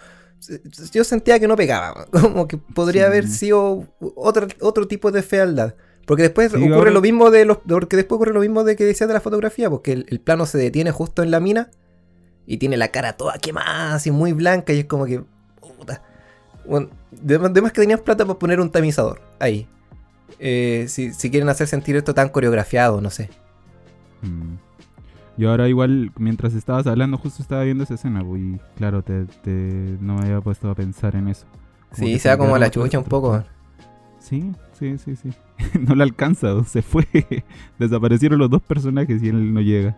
[0.91, 5.75] yo sentía que no pegaba, como que podría haber sido otro, otro tipo de fealdad.
[6.05, 7.59] Porque después ocurre lo mismo de los.
[7.59, 10.57] Porque después ocurre lo mismo de que decías de la fotografía, porque el, plano se
[10.57, 11.71] detiene justo en la mina
[12.45, 15.23] y tiene la cara toda quemada, así muy blanca, y es como que.
[15.77, 16.01] Puta.
[16.65, 16.89] Bueno,
[17.23, 19.65] además que tenían plata para poner un tamizador ahí.
[20.39, 23.29] Eh, si, quieren hacer sentir esto tan coreografiado, no sé.
[24.21, 24.55] Mm.
[25.37, 29.25] Yo ahora igual, mientras estabas hablando, justo estaba viendo esa escena, y claro, te,
[29.99, 31.45] no me había puesto a pensar en eso.
[31.91, 33.43] sí, se da como la chucha un poco.
[34.19, 35.31] Sí, sí, sí, sí.
[35.79, 37.07] no la alcanza, se fue.
[37.79, 39.97] Desaparecieron los dos personajes y él no llega.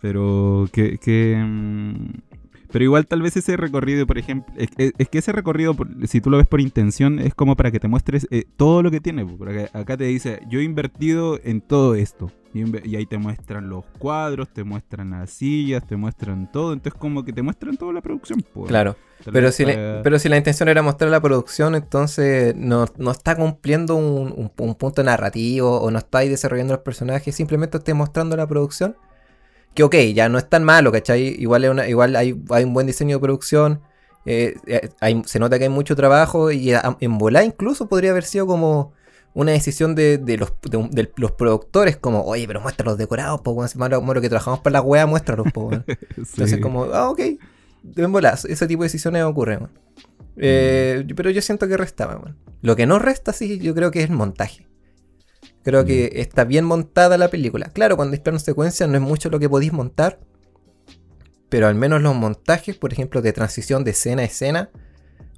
[0.00, 0.98] Pero que...
[0.98, 2.33] que mm,
[2.74, 4.68] Pero igual tal vez ese recorrido, por ejemplo, es,
[5.08, 5.76] que ese recorrido,
[6.08, 8.90] si tú lo ves por intención, es como para que te muestres eh, todo lo
[8.90, 9.24] que tiene.
[9.24, 12.32] Porque acá te dice, yo he invertido en todo esto.
[12.52, 16.72] Y, ahí te muestran los cuadros, te muestran las sillas, te muestran todo.
[16.72, 18.44] Entonces como que te muestran toda la producción.
[18.66, 18.96] claro.
[19.32, 24.48] Pero si, pero si la intención era mostrar la producción, entonces no, está cumpliendo un,
[24.50, 28.96] punto narrativo o no está ahí desarrollando los personajes, simplemente esté mostrando la producción.
[29.74, 31.34] Que ok, ya no es tan malo, ¿cachai?
[31.38, 33.80] Igual, una, igual hay, hay, un buen diseño de producción,
[34.26, 38.46] eh, eh, se nota que hay mucho trabajo y en volar incluso podría haber sido
[38.46, 38.92] como
[39.34, 40.52] una decisión de, los,
[41.16, 45.06] los productores, como, oye, pero muestra los decorados, pues, bueno, que trabajamos para la wea,
[45.06, 45.80] muéstralos, pues,
[46.16, 47.20] Entonces, como, ah, ok,
[47.82, 49.68] deben volar, ese tipo de decisiones ocurren,
[50.36, 52.20] eh, Pero yo siento que restaba.
[52.62, 54.66] Lo que no resta, sí, yo creo que es el montaje.
[55.64, 57.70] Creo que está bien montada la película.
[57.70, 60.20] Claro, cuando hay secuencia no es mucho lo que podéis montar,
[61.48, 64.70] pero al menos los montajes, por ejemplo, de transición de escena a escena,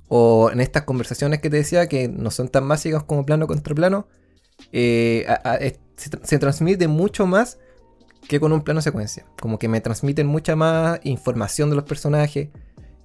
[0.08, 3.72] o en estas conversaciones que te decía, que no son tan básicas como plano contra
[3.72, 4.08] plano,
[4.72, 5.26] eh,
[5.96, 7.58] se, transmite mucho más
[8.28, 9.26] que con un plano secuencia.
[9.40, 12.48] Como que me transmiten mucha más información de los personajes,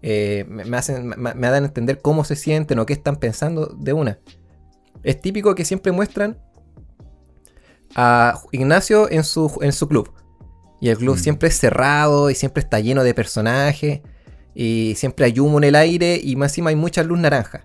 [0.01, 3.93] eh, me, hacen, me, dan a entender cómo se sienten o qué están pensando de
[3.93, 4.17] una.
[5.03, 6.39] Es típico que siempre muestran
[7.95, 10.11] a Ignacio en su, en su club.
[10.79, 11.19] Y el club mm.
[11.19, 14.01] siempre es cerrado y siempre está lleno de personajes.
[14.53, 17.63] Y siempre hay humo en el aire y más encima hay mucha luz naranja.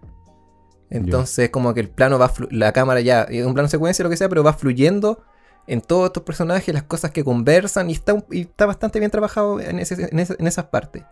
[0.89, 4.16] Entonces, como que el plano va, la cámara ya, es un plano secuencia, lo que
[4.16, 5.24] sea, pero va fluyendo
[5.66, 9.81] en todos estos personajes, las cosas que conversan, y está, está bastante bien trabajado en,
[9.81, 11.03] esas partes.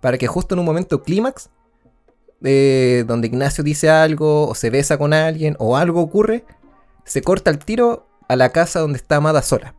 [0.00, 1.50] Para que justo en un momento clímax,
[2.42, 6.46] eh, donde Ignacio dice algo, o se besa con alguien, o algo ocurre,
[7.04, 9.74] se corta el tiro a la casa donde está Amada sola.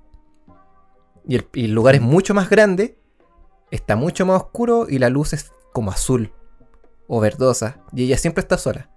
[1.28, 2.98] Y el, y el lugar es mucho más grande,
[3.72, 6.34] está mucho más oscuro y la luz es como azul
[7.08, 7.82] o verdosa.
[7.94, 8.90] Y ella siempre está sola.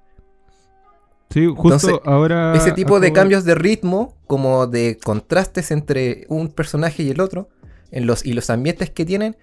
[1.30, 2.54] Sí, justo ahora.
[2.54, 7.48] Ese tipo de cambios de ritmo, como de contrastes entre un personaje y el otro,
[7.90, 9.36] en los, y los ambientes que tienen,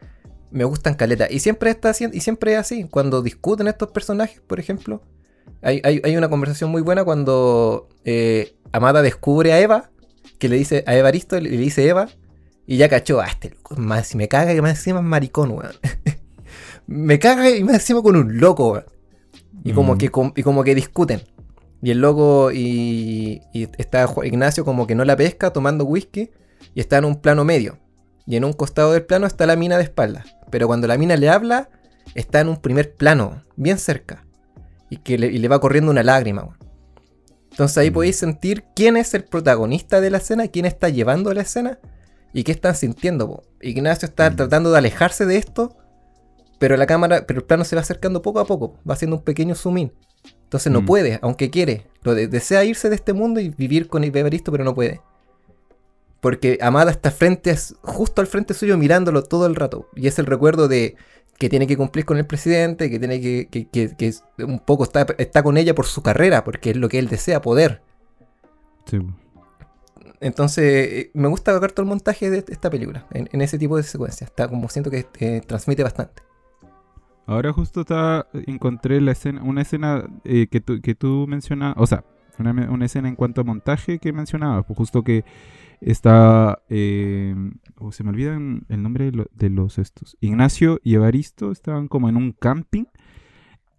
[0.49, 1.27] me gustan caleta.
[1.29, 2.85] Y siempre está y siempre es así.
[2.85, 5.03] Cuando discuten estos personajes, por ejemplo,
[5.61, 9.91] hay, una conversación muy buena cuando eh, Amada descubre a Eva,
[10.45, 12.07] que le dice a Evaristo, le dice Eva,
[12.67, 15.49] y ya cachó, ah, este loco, más, si me caga que más encima es maricón,
[15.51, 15.73] weón.
[16.87, 18.85] me caga y más encima con un loco, weón.
[19.63, 19.97] Y como, mm.
[19.97, 21.23] que, y como que discuten.
[21.81, 26.29] Y el loco y, y, está Ignacio como que no la pesca tomando whisky
[26.75, 27.79] y está en un plano medio.
[28.27, 30.25] Y en un costado del plano está la mina de espaldas.
[30.51, 31.69] Pero cuando la mina le habla,
[32.13, 34.25] está en un primer plano, bien cerca.
[34.91, 36.43] Y que le, y le va corriendo una lágrima.
[36.43, 36.64] Weón.
[37.55, 37.93] Entonces ahí mm.
[37.93, 41.79] podéis sentir quién es el protagonista de la escena, quién está llevando la escena
[42.35, 43.43] ¿Y qué están sintiendo?
[43.61, 44.35] Ignacio está mm.
[44.35, 45.77] tratando de alejarse de esto,
[46.59, 49.23] pero la cámara, pero el plano se va acercando poco a poco, va haciendo un
[49.23, 49.93] pequeño zoom in.
[50.43, 50.85] Entonces no mm.
[50.85, 51.87] puede, aunque quiere.
[52.01, 54.99] Lo desea irse de este mundo y vivir con Iberisto, pero no puede.
[56.19, 59.87] Porque Amada está frente, justo al frente suyo mirándolo todo el rato.
[59.95, 60.97] Y es el recuerdo de
[61.38, 64.13] que tiene que cumplir con el presidente, que tiene que, que, que,
[64.43, 67.41] un poco está, está con ella por su carrera, porque es lo que él desea,
[67.41, 67.81] poder.
[68.86, 68.99] Sí.
[70.21, 73.83] Entonces, eh, me gusta ver todo el montaje de esta película, en, ese tipo de
[73.83, 74.25] secuencia.
[74.25, 76.23] Está como siento que eh, transmite bastante.
[77.27, 81.88] Ahora justo está, encontré la escena, una escena eh, que, tú, que tú mencionas, o
[81.88, 82.03] sea,
[82.38, 85.23] una, escena en cuanto a montaje que mencionabas, pues justo que
[85.82, 86.61] está,
[87.78, 92.17] oh, se me olvida el nombre de, los estos, Ignacio y Evaristo estaban como en
[92.17, 92.86] un camping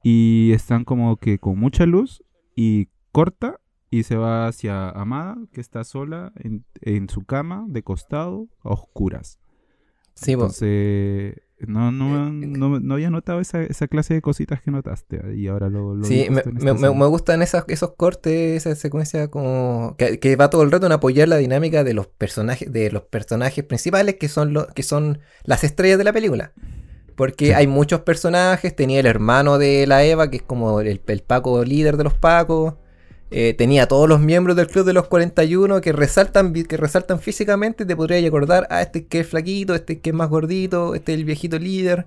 [0.03, 2.22] y están como que con mucha luz
[2.55, 8.49] y corta y se va hacia Amada, que está sola en, su cama, de costado,
[8.62, 9.38] a oscuras.
[10.14, 15.20] Sí, Entonces, no, no, no, no, había notado esa, esa, clase de cositas que notaste
[15.34, 16.04] y ahora lo...
[16.04, 19.96] sí, me, me, gustan esas, esos cortes, esa secuencia como...
[19.96, 23.64] Que, va todo el rato en apoyar la dinámica de los personajes, de los personajes
[23.64, 26.52] principales que son, los que son las estrellas de la película.
[27.14, 31.22] Porque hay muchos personajes, tenía el hermano de la Eva, que es como el, el
[31.22, 32.74] Paco líder de los Pacos.
[33.30, 37.84] Eh, tenía todos los miembros del club de los 41 que resaltan, que resaltan físicamente.
[37.84, 41.18] Te podría acordar, ah, este que es flaquito, este que es más gordito, este es
[41.18, 42.06] el viejito líder.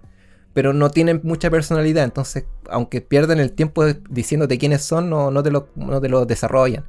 [0.54, 2.04] Pero no tienen mucha personalidad.
[2.04, 6.26] Entonces, aunque pierden el tiempo diciéndote quiénes son, no, no, te, lo, no te lo
[6.26, 6.86] desarrollan.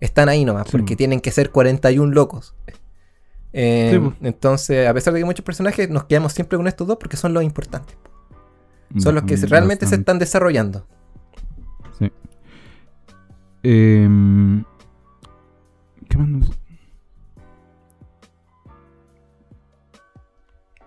[0.00, 2.54] Están ahí nomás, porque tienen que ser 41 locos.
[3.52, 6.96] Eh, entonces, a pesar de que hay muchos personajes, nos quedamos siempre con estos dos
[6.98, 7.96] porque son los importantes.
[8.98, 10.86] Son los que realmente se están desarrollando.
[13.62, 14.08] Eh,
[16.08, 16.50] ¿Qué más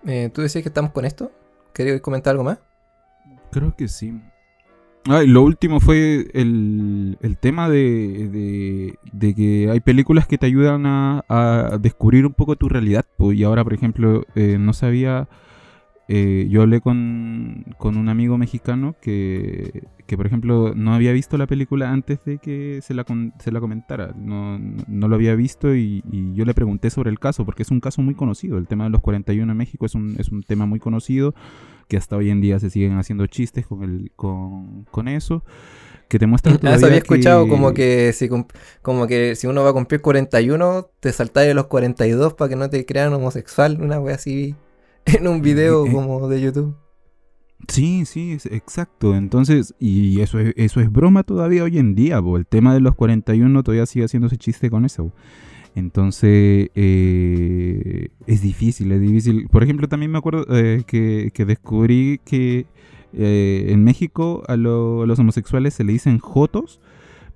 [0.06, 1.32] eh, ¿Tú decías que estamos con esto?
[1.74, 2.60] ¿Querías comentar algo más?
[3.52, 4.14] Creo que sí.
[5.08, 10.38] Ah, y lo último fue el, el tema de, de, de que hay películas que
[10.38, 13.06] te ayudan a, a descubrir un poco tu realidad.
[13.18, 15.28] pues, y ahora, por ejemplo, eh, no sabía
[16.08, 21.36] eh, yo hablé con, con, un amigo mexicano que, que, por ejemplo, no había visto
[21.38, 23.06] la película antes de que se la,
[23.40, 24.14] se la comentara.
[24.16, 27.72] No, no, lo había visto y, y, yo le pregunté sobre el caso, porque es
[27.72, 28.60] un caso muy conocido.
[28.60, 31.34] El tema de los 41 en México es un, es un tema muy conocido,
[31.88, 35.44] que hasta hoy en día se siguen haciendo chistes con, el, con, con eso.
[36.08, 38.30] Que te muestra Ah, había escuchado como que si
[38.84, 42.56] como que si uno va a cumplir 41, te saltáis de los 42 para que
[42.56, 44.56] no te crean homosexual, una wea así
[45.20, 46.76] en un video como de YouTube.
[47.68, 49.16] Sí, sí, exacto.
[49.16, 52.38] Entonces, y eso es, eso es broma todavía hoy en día, bo.
[52.38, 55.12] el tema de los 41 todavía sigue haciéndose chiste con eso.
[55.76, 59.48] Entonces, eh, es difícil, es difícil.
[59.50, 62.66] Por ejemplo, también me acuerdo eh, que, que, descubrí que
[63.14, 66.80] eh, en México a, lo, a, los homosexuales se le dicen jotos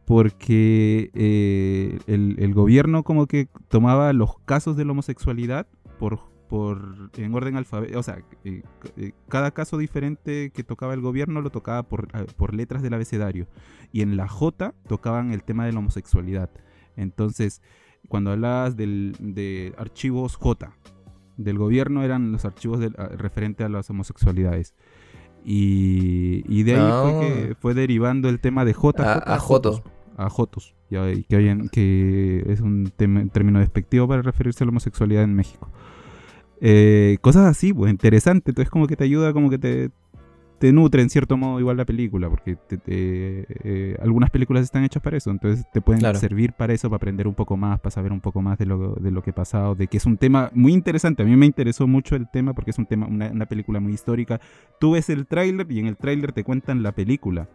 [0.06, 5.68] porque eh, el, el, gobierno como que tomaba los casos de la homosexualidad
[6.00, 8.64] por por en orden alfabético, o sea, eh,
[8.98, 12.96] eh, cada caso diferente que tocaba el gobierno lo tocaba por, eh, por, letras del
[12.96, 13.48] abecedario.
[13.94, 16.50] Y en la J tocaban el tema de la homosexualidad.
[16.98, 17.62] Entonces,
[18.10, 20.74] cuando hablabas del, de archivos J
[21.38, 24.74] del gobierno, eran los archivos de, referente a las homosexualidades.
[25.46, 27.04] Y, y de ahí no.
[27.04, 29.84] fue que fue derivando el tema de J a, a, Jotos.
[30.18, 35.24] A Jotos, que, que es un, tema, un término despectivo para referirse a la homosexualidad
[35.24, 35.72] en México.
[36.62, 38.52] Eh, cosas así, pues interesante.
[38.52, 39.92] Entonces, como que te ayuda, como que te,
[40.60, 44.84] te nutre en cierto modo igual la película, porque te, te, eh, algunas películas están
[44.84, 46.20] hechas para eso, entonces te pueden claro.
[46.20, 48.96] servir para eso, para aprender un poco más, para saber un poco más de lo,
[48.96, 51.24] de lo que ha pasado, de que es un tema muy interesante.
[51.24, 53.94] A mí me interesó mucho el tema porque es un tema, una, una película muy
[53.94, 54.42] histórica.
[54.80, 57.48] Tú ves el tráiler y en el tráiler te cuentan la película.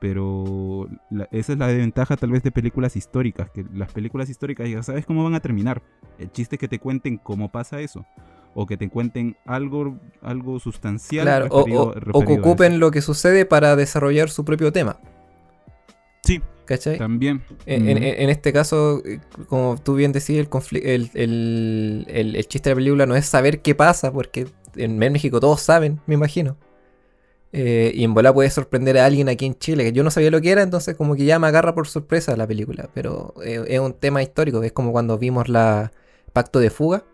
[0.00, 4.68] Pero la, esa es la desventaja tal vez de películas históricas, que las películas históricas
[4.68, 5.82] ya sabes cómo van a terminar.
[6.18, 8.06] El chiste es que te cuenten cómo pasa eso
[8.54, 11.24] o que te cuenten algo, algo sustancial.
[11.24, 14.72] Claro, referido, o, o, referido o, que ocupen lo que sucede para desarrollar su propio
[14.72, 14.98] tema.
[16.22, 16.40] Sí.
[16.64, 16.98] ¿Cachai?
[16.98, 17.42] También.
[17.64, 17.88] En, mm.
[17.88, 19.02] en, en este caso,
[19.48, 23.24] como tú bien decías, el, el, el, el, el chiste de la película no es
[23.24, 24.46] saber qué pasa, porque
[24.76, 26.58] en México todos saben, me imagino.
[27.52, 30.30] Eh, y en bola puede sorprender a alguien aquí en Chile, que yo no sabía
[30.30, 32.88] lo que era, entonces como que ya me agarra por sorpresa la película.
[32.94, 35.92] Pero eh, es un tema histórico, es como cuando vimos la
[36.32, 37.04] Pacto de Fuga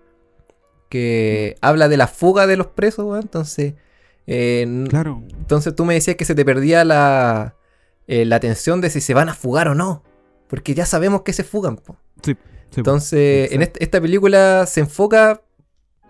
[0.88, 3.16] que habla de la fuga de los presos, ¿no?
[3.18, 3.74] entonces...
[4.26, 5.22] Eh, claro.
[5.36, 7.56] Entonces tú me decías que se te perdía la,
[8.06, 10.02] la atención de si se van a fugar o no,
[10.48, 11.76] porque ya sabemos que se fugan.
[11.76, 11.96] Po.
[12.22, 12.36] Sí,
[12.70, 15.42] sí, entonces, en este, esta película se enfoca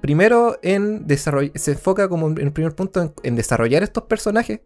[0.04, 4.60] primero en desarrollar, se enfoca como en el primer punto en, en desarrollar estos personajes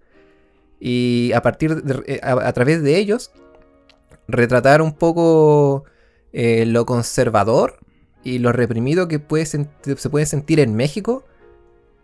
[0.80, 3.30] y a partir de, a, a, través de ellos
[4.26, 5.84] retratar un poco
[6.32, 7.78] eh, lo conservador
[8.24, 11.24] y lo reprimido que puede se puede sentir en México,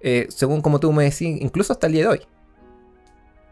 [0.01, 2.21] eh, según como tú me decís, incluso hasta el día de hoy.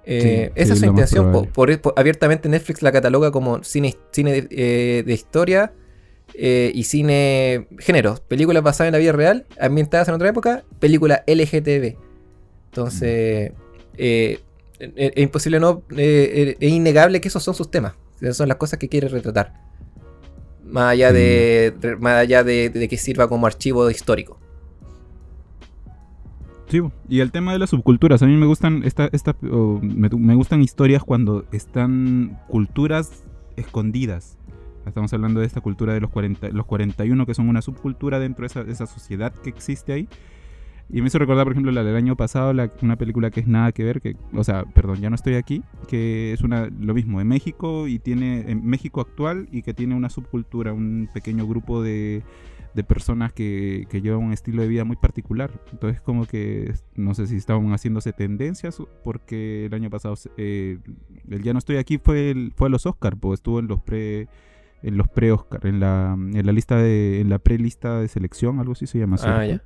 [0.05, 1.33] Eh, sí, esa sí, es su intención.
[1.33, 5.73] Por, por, por, abiertamente Netflix la cataloga como cine, cine de, eh, de historia
[6.35, 8.17] y cine género.
[8.29, 11.97] Películas basadas en la vida real, ambientadas en otra época, película LGTB.
[12.71, 13.95] Entonces, mm.
[13.99, 15.83] es imposible no...
[15.97, 17.95] es innegable que esos son sus temas.
[18.21, 19.53] Esas son las cosas que quiere retratar
[20.73, 24.39] más allá de, de más allá de, de, que sirva como archivo histórico.
[26.69, 30.09] Sí, y el tema de las subculturas, a mí me gustan esta, esta oh, me,
[30.09, 33.25] me, gustan historias cuando están culturas
[33.57, 34.39] escondidas.
[34.87, 38.43] Estamos hablando de esta cultura de los, 40, los 41 que son una subcultura dentro
[38.43, 40.09] de esa, de esa sociedad que existe ahí.
[40.91, 43.47] Y me hizo recordar, por ejemplo, la del año pasado, la, una película que es
[43.47, 46.93] nada que ver, que, o sea, perdón, ya no estoy aquí, que es una, lo
[46.93, 51.47] mismo, en México y tiene, en México actual y que tiene una subcultura, un pequeño
[51.47, 52.23] grupo de,
[52.75, 55.51] de personas que, que llevan un estilo de vida muy particular.
[55.73, 60.79] Entonces, como que no sé si estaban haciéndose tendencias, porque el año pasado, eh,
[61.31, 63.81] el Ya no estoy aquí fue, el, fue a los Oscars, pues estuvo en los
[63.81, 64.29] pre
[64.83, 68.73] en los pre-Oscar, en la, en la lista de, en la pre-lista de selección, algo
[68.73, 69.17] así se llama.
[69.23, 69.63] Ah, ya.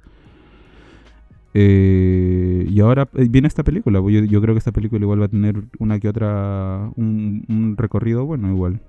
[1.59, 4.01] Eh, y ahora eh, viene esta película.
[4.01, 6.91] Yo, yo, creo que esta película igual va a tener una que otra.
[6.97, 8.83] Un, un recorrido bueno, igual.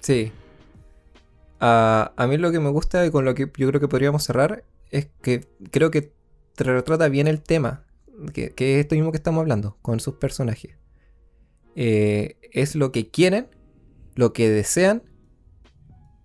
[0.00, 0.30] Sí.
[1.60, 4.22] Uh, a mí lo que me gusta y con lo que yo creo que podríamos
[4.22, 6.12] cerrar es que creo que
[6.56, 7.84] retrata bien el tema.
[8.32, 10.76] Que, que es esto mismo que estamos hablando con sus personajes.
[11.74, 13.46] Eh, es lo que quieren,
[14.18, 15.04] lo que desean,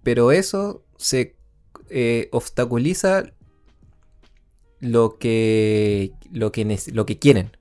[0.02, 1.36] pero eso se
[1.92, 3.26] eh, obstaculiza
[4.80, 7.56] lo que, lo que, lo que quieren.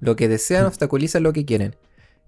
[0.00, 1.76] Lo que desean obstaculiza lo que quieren.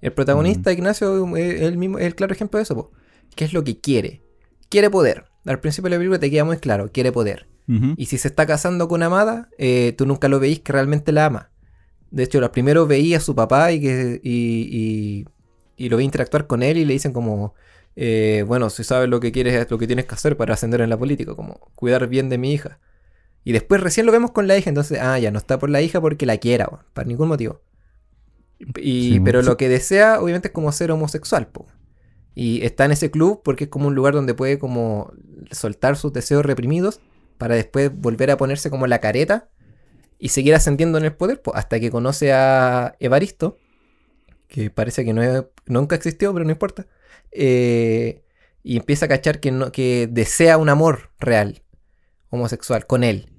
[0.01, 2.75] El protagonista, Ignacio, es el, mismo, es el claro ejemplo de eso.
[2.75, 2.93] po.
[3.35, 4.23] ¿Qué es lo que quiere?
[4.71, 5.27] Quiere poder.
[5.45, 7.49] Al principio de la película te queda muy claro, quiere poder.
[7.99, 11.27] Y si se está casando con Amada, eh, tú nunca lo veís que realmente la
[11.27, 11.51] ama.
[12.11, 15.25] De hecho, lo primero veía a su papá y, que, y, y-
[15.77, 17.55] y lo ve interactuar con él y le dicen como,
[17.97, 20.81] eh, bueno, si sabes lo que quieres, es lo que tienes que hacer para ascender
[20.81, 22.79] en la política, como cuidar bien de mi hija.
[23.45, 25.81] Y después recién lo vemos con la hija, entonces, ah, ya no está por la
[25.81, 27.63] hija porque la quiera, por ningún motivo.
[28.77, 29.49] Y, Sí, pero sí.
[29.49, 31.67] lo que desea, obviamente, es como ser homosexual, po.
[32.35, 35.13] Y está en ese club porque es como un lugar donde puede como
[35.51, 37.01] soltar sus deseos reprimidos
[37.39, 39.49] para después volver a ponerse como la careta
[40.19, 43.59] y seguir ascendiendo en el poder, po, hasta que conoce a Evaristo,
[44.49, 46.87] que parece que no es- nunca existió, pero no importa.
[47.39, 48.23] eh,
[48.63, 51.63] y empieza a cachar que, no, que desea un amor real,
[52.31, 53.31] homosexual, con él.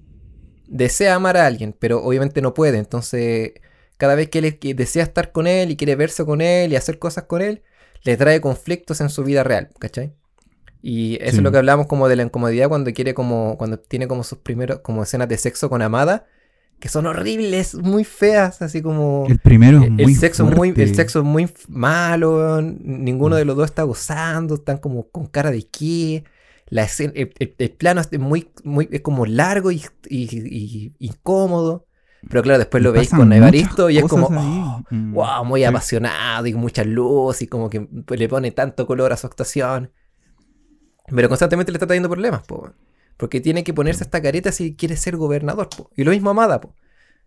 [0.68, 2.78] Desea amar a alguien, pero obviamente no puede.
[2.78, 3.53] Entonces,
[3.97, 6.99] cada vez que él desea estar con él y quiere verse con él y hacer
[6.99, 7.64] cosas con él,
[8.03, 10.14] le trae conflictos en su vida real, ¿cachai?
[10.82, 11.38] Y eso Sí.
[11.38, 14.38] es lo que hablamos como de la incomodidad cuando quiere como, cuando tiene como sus
[14.39, 16.28] primeros, como escenas de sexo con Amada,
[16.80, 19.25] que son horribles, muy feas, así como...
[19.28, 23.39] El primero es El, muy sexo muy, el sexo es muy malo, ninguno Mm.
[23.39, 26.23] de los dos está gozando, están como con cara de qué.
[26.69, 30.93] La escena- el, el- el plano es muy, muy, es como largo y, y- y
[30.99, 31.86] incómodo.
[32.30, 35.13] Pero claro, después lo veis con Evaristo y es como, oh, Mm.
[35.13, 35.65] wow, muy Sí.
[35.65, 39.91] apasionado y con mucha luz y como que le pone tanto color a su actuación.
[41.07, 42.71] Pero constantemente le está trayendo problemas, po.
[43.18, 45.70] Porque tiene que ponerse esta careta si quiere ser gobernador.
[45.95, 46.76] Y lo mismo Amada, po.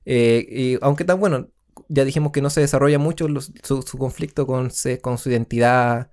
[0.07, 1.49] Eh, aunque tan bueno,
[1.89, 3.27] ya dijimos que no se desarrolla mucho
[3.63, 6.11] su, conflicto con, su identidad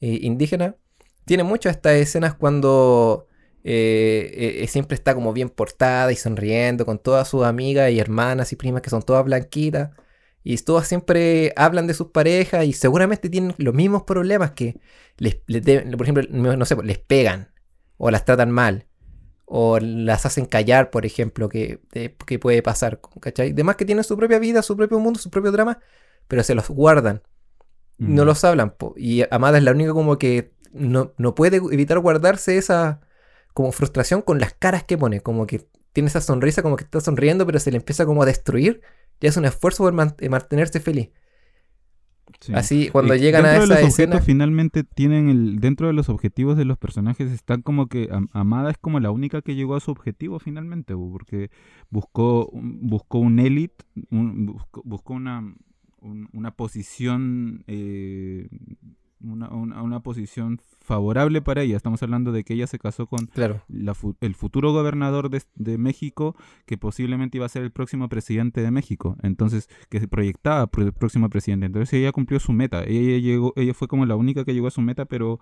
[0.00, 0.76] eh, indígena,
[1.24, 3.28] tiene muchas estas escenas cuando
[3.64, 8.56] eh, siempre está como bien portada y sonriendo con todas sus amigas y hermanas y
[8.56, 9.90] primas que son todas blanquitas.
[10.42, 14.80] Y todas siempre hablan de sus parejas y seguramente tienen los mismos problemas que,
[15.18, 15.62] les, les
[15.96, 17.52] por ejemplo, no sé, les pegan
[17.98, 18.86] o las tratan mal
[19.52, 23.52] o las hacen callar, por ejemplo, que, eh, que puede pasar, ¿cachai?
[23.52, 25.80] Demás que tienen su propia vida, su propio mundo, su propio drama,
[26.28, 27.22] pero se los guardan,
[27.98, 28.26] no Mm.
[28.26, 28.70] los hablan.
[28.72, 28.94] po.
[28.96, 33.00] Y Amada es la única como que no, no puede evitar guardarse esa
[33.54, 37.00] como frustración con las caras que pone, como que tiene esa sonrisa como que está
[37.00, 38.82] sonriendo, pero se le empieza como a destruir.
[39.20, 41.10] Y es un esfuerzo por man- eh, mantenerse feliz.
[42.40, 42.52] Sí.
[42.54, 43.88] Así, cuando Y llegan a de esa los escena...
[44.14, 48.28] objetos finalmente tienen el dentro de los objetivos de los personajes están como que Am-
[48.32, 51.50] Amada es como la única que llegó a su objetivo finalmente porque
[51.90, 55.54] buscó un- buscó un élite un- buscó, buscó una
[56.02, 58.48] un- una posición eh,
[59.22, 63.26] una, una- una posición favorable para ella estamos hablando de que ella se casó con
[63.26, 66.34] Claro, la fu- el futuro gobernador de, de México,
[66.66, 70.92] que posiblemente iba a ser el próximo presidente de México, entonces, que se proyectaba el
[70.92, 71.66] próximo presidente.
[71.66, 72.82] Entonces ella cumplió su meta.
[72.84, 75.38] Ella llegó, ella fue como la única que llegó a su meta, pero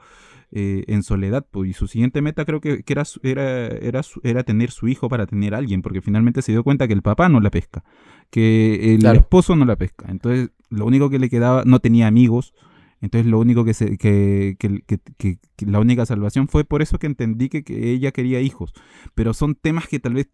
[0.50, 1.46] eh, en soledad.
[1.50, 5.08] pues, y su siguiente meta creo que, que era, era, era, era tener su hijo
[5.08, 7.84] para tener a alguien, porque finalmente se dio cuenta que el papá no la pesca,
[8.30, 9.20] que el Claro.
[9.20, 10.06] esposo no la pesca.
[10.10, 12.54] Entonces, lo único que le quedaba, no tenía amigos.
[13.00, 14.56] Entonces lo único que, se, que,
[15.66, 18.72] la única salvación fue por eso que entendí que, que ella quería hijos.
[19.14, 20.28] Pero son temas que tal vez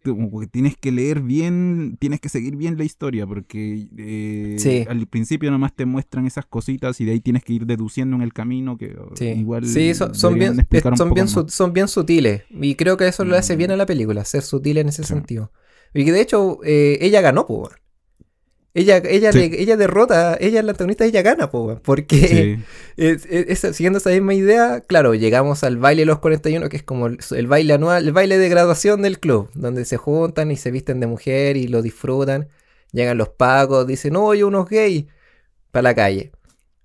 [0.50, 4.84] tienes que leer bien, tienes que seguir bien la historia, porque eh, Sí.
[4.88, 8.22] al principio nomás te muestran esas cositas y de ahí tienes que ir deduciendo en
[8.22, 9.26] el camino que sí.
[9.26, 12.44] igual Sí, son, bien, son, bien su- son bien sutiles.
[12.50, 13.58] Y creo que eso lo hace Mm.
[13.58, 15.08] bien a la película, ser sutil en ese Sí.
[15.08, 15.52] sentido.
[15.92, 17.72] Y que de hecho, eh, ella ganó, po, weón.
[18.76, 19.38] Ella, ella, Sí.
[19.50, 22.64] le- ella derrota, ella es la antagonista, ella gana, po, Porque Sí.
[22.96, 26.76] es- es- es- siguiendo esa misma idea, claro, llegamos al baile de los 41, que
[26.78, 30.50] es como el, el baile anual, el baile de graduación del club, donde se juntan
[30.50, 32.48] y se visten de mujer y lo disfrutan.
[32.90, 35.06] Llegan los pagos, dicen, oye, unos gays,
[35.70, 36.32] para la calle.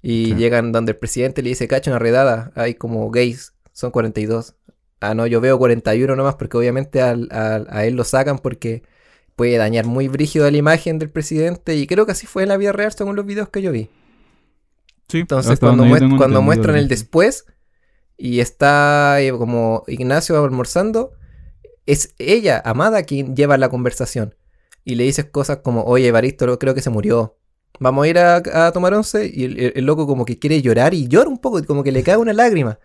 [0.04, 0.36] Y Sí.
[0.36, 4.56] llegan donde el presidente le dice, cacho, una redada, hay como gays, son 42.
[5.02, 8.84] Ah, no, yo veo 41 nomás, porque obviamente al- al- a él lo sacan porque
[9.40, 11.76] puede dañar muy brígido la imagen del presidente.
[11.78, 13.90] Y creo que así fue en la vida real, según los videos que yo vi.
[15.08, 17.46] Sí, Entonces, cuando, muest- cuando muestran el después
[18.18, 21.14] y está eh, como Ignacio almorzando,
[21.86, 24.36] es ella, Amada, quien lleva la conversación.
[24.86, 27.38] Y le dices cosas como, oye, Evaristo creo que se murió.
[27.80, 28.38] Vamos a ir a,
[28.68, 29.32] a tomar once.
[29.34, 31.92] Y el, el- el loco como que quiere llorar y llora un poco, como que
[31.92, 32.80] le cae una lágrima.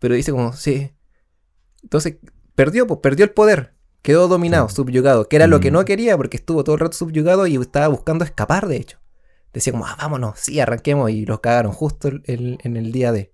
[0.00, 0.92] Pero dice como, sí.
[1.82, 2.16] Entonces,
[2.54, 3.75] perdió, pues, perdió el poder.
[4.06, 5.28] Quedó dominado, subyugado.
[5.28, 5.74] Que era lo que Mm.
[5.74, 8.98] no quería porque estuvo todo el rato subyugado y estaba buscando escapar, de hecho.
[9.52, 11.10] Decía como, ah, vámonos, sí, arranquemos.
[11.10, 12.22] Y los cagaron justo el-
[12.62, 13.32] en el día de.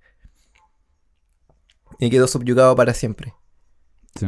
[1.98, 3.34] Y quedó subyugado para siempre.
[4.18, 4.26] Sí.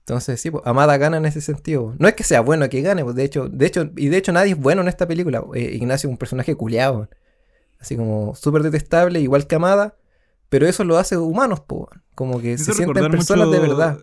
[0.00, 1.94] Entonces, sí, pues, Amada gana en ese sentido.
[1.98, 4.32] No es que sea bueno que gane, pues de hecho, de hecho, y de hecho
[4.32, 5.42] nadie es bueno en esta película.
[5.54, 7.08] Eh, Ignacio es un personaje culeado.
[7.80, 9.96] Así como súper detestable, igual que Amada.
[10.50, 11.88] Pero eso lo hace humanos, po.
[12.14, 13.98] Como que se sienten personas de verdad.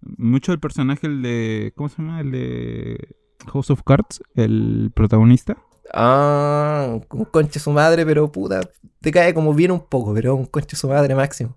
[0.00, 1.72] Mucho el personaje, el de.
[1.76, 2.20] ¿Cómo se llama?
[2.20, 5.56] El de House of Cards, el protagonista.
[5.92, 8.60] Ah, un conche su madre, pero puta,
[9.00, 11.54] te cae como bien un poco, pero un conche su madre máximo.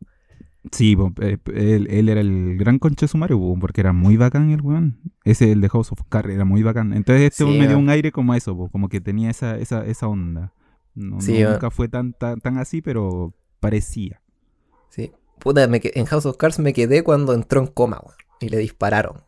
[0.72, 5.00] Sí, eh, él, era el gran conche sumario, porque era muy bacán el weón.
[5.24, 6.94] Ese, el de House of Cards, era muy bacán.
[6.94, 10.54] Entonces este me dio un aire como eso, como que tenía esa, esa, esa onda.
[10.94, 14.22] nunca fue tan, tan, tan, así, pero parecía.
[14.89, 15.12] Sí.
[15.39, 18.16] Puta, en House of Cards me quedé cuando entró en coma, weón.
[18.42, 19.24] Y le dispararon.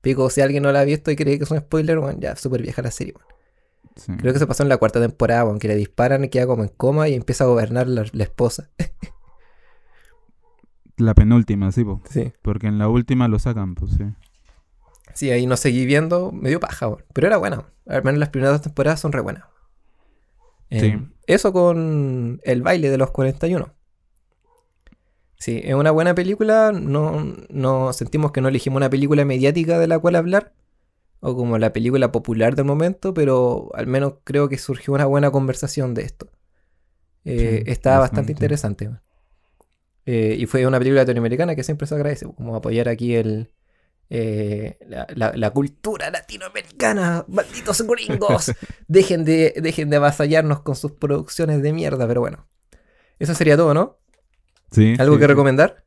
[0.00, 2.34] Pico, si alguien no la ha visto y cree que es un spoiler, weón, ya,
[2.36, 4.18] súper vieja la serie, weón.
[4.18, 6.62] Creo que se pasó en la cuarta temporada, weón, que le disparan y queda como
[6.62, 8.70] en coma y empieza a gobernar la, la esposa.
[10.98, 12.32] La penúltima, sí, Sí.
[12.42, 14.04] Porque en la última lo sacan, pues sí.
[15.14, 17.64] Sí, ahí no seguí viendo, me dio paja, pero era buena.
[17.86, 19.44] Al menos las primeras dos temporadas son re buenas.
[20.70, 20.86] sí.
[20.86, 23.72] Em, eso con el baile de los 41.
[25.42, 26.70] Sí, es una buena película.
[26.70, 30.52] No, no sentimos que no elegimos una película mediática de la cual hablar.
[31.18, 35.32] O como la película popular del momento, pero al menos creo que surgió una buena
[35.32, 36.30] conversación de esto.
[37.24, 38.88] Eh, está bastante interesante.
[40.06, 43.52] Eh, y fue una película latinoamericana que siempre se agradece, como apoyar aquí el,
[44.10, 47.24] eh, la, cultura latinoamericana.
[47.26, 48.52] Malditos gringos.
[48.86, 52.46] dejen, de, dejen de avasallarnos con sus producciones de mierda, pero bueno.
[53.18, 54.01] Eso sería todo, ¿no?
[54.72, 54.94] Sí.
[54.98, 55.84] ¿Algo que recomendar?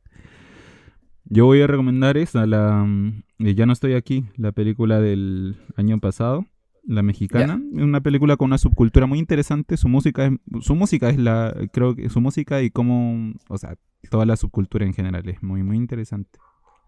[1.24, 6.00] Yo voy a recomendar esa, la mm, Ya no estoy aquí, la película del año
[6.00, 6.46] pasado
[6.86, 7.60] la mexicana.
[7.72, 9.76] Una película con una subcultura muy interesante.
[9.76, 10.32] Su música es,
[10.64, 13.76] su música es la, creo que su música y cómo, o sea,
[14.08, 16.38] toda la subcultura en general es muy, muy interesante.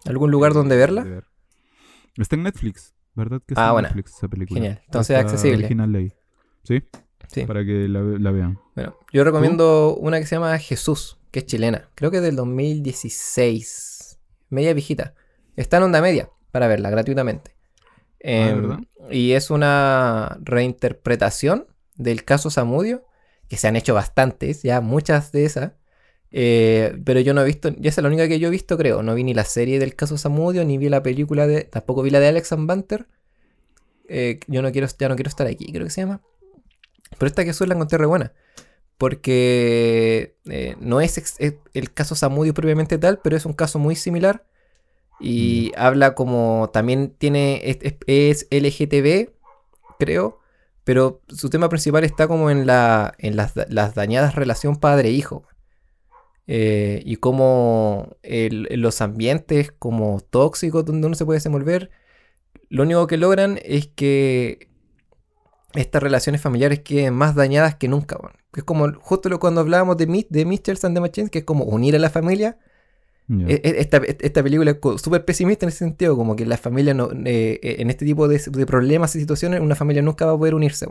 [0.07, 1.25] ¿Algún lugar donde verla?
[2.17, 3.43] Está en Netflix, ¿verdad?
[3.45, 4.61] Que está ah, en Netflix esa película.
[4.61, 4.83] Genial.
[4.85, 5.59] Entonces es accesible.
[5.59, 6.13] Original ley.
[6.63, 6.83] ¿Sí?
[7.27, 7.45] Sí.
[7.45, 8.59] Para que la, vean.
[8.75, 11.89] Bueno, yo recomiendo una que se llama Jesús, que es chilena.
[11.95, 14.19] Creo que es del 2016.
[14.51, 15.15] Media viejita.
[15.57, 17.57] Está en onda media para verla gratuitamente.
[18.25, 21.67] Ah, em, y es una reinterpretación
[21.97, 23.05] del caso Samudio,
[23.49, 25.73] que se han hecho bastantes, ya muchas de esas.
[26.31, 29.03] Eh, pero yo no he visto, ya es la única que yo he visto, creo.
[29.03, 31.65] No vi ni la serie del caso Samudio, ni vi la película de.
[31.65, 33.07] Tampoco vi la de Alex Banter.
[34.09, 36.21] Eh, yo no quiero, ya no quiero estar aquí, creo que se llama.
[37.19, 38.33] Pero esta que suele la encontré re buena.
[38.99, 41.37] Porque eh, no es
[41.75, 44.45] el caso Samudio propiamente tal, pero es un caso muy similar
[45.21, 45.81] y mm.
[45.81, 47.61] habla como también tiene,
[48.07, 49.31] es, LGTB,
[49.99, 50.41] creo,
[50.85, 53.55] pero su tema principal está como en, la, en las,
[53.95, 55.45] dañadas relación padre-hijo.
[56.51, 61.91] Eh, y como los ambientes como tóxicos donde uno se puede desenvolver,
[62.71, 64.69] lo único que logran es que
[65.75, 68.19] estas relaciones familiares queden más dañadas que nunca.
[68.53, 70.79] Que es como justo lo cuando hablábamos de, de Mr.
[70.83, 72.59] and the Machines, que es como unir a la familia
[73.29, 76.95] e, e, esta, esta, película es súper pesimista en ese sentido, como que la familia
[76.95, 80.55] no, eh, en este tipo de, problemas y situaciones, una familia nunca va a poder
[80.55, 80.87] unirse.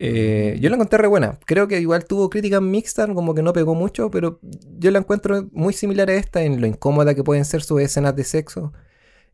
[0.00, 1.38] Eh, yo la encontré re buena.
[1.46, 4.40] Creo que igual tuvo críticas mixtas, como que no pegó mucho, pero
[4.76, 8.16] yo la encuentro muy similar a esta en lo incómoda que pueden ser sus escenas
[8.16, 8.72] de sexo,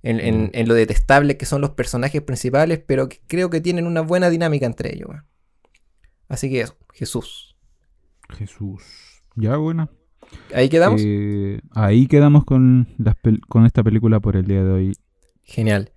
[0.02, 4.28] en, en, lo detestable que son los personajes principales, pero creo que tienen una buena
[4.28, 5.08] dinámica entre ellos.
[6.28, 7.56] Así que eso, Jesús.
[8.30, 8.82] Jesús.
[9.34, 9.90] Ya, buena.
[10.54, 11.00] ¿Ahí quedamos?
[11.04, 12.88] Eh, ahí quedamos con,
[13.48, 14.96] con esta película por el día de hoy.
[15.44, 15.92] Genial.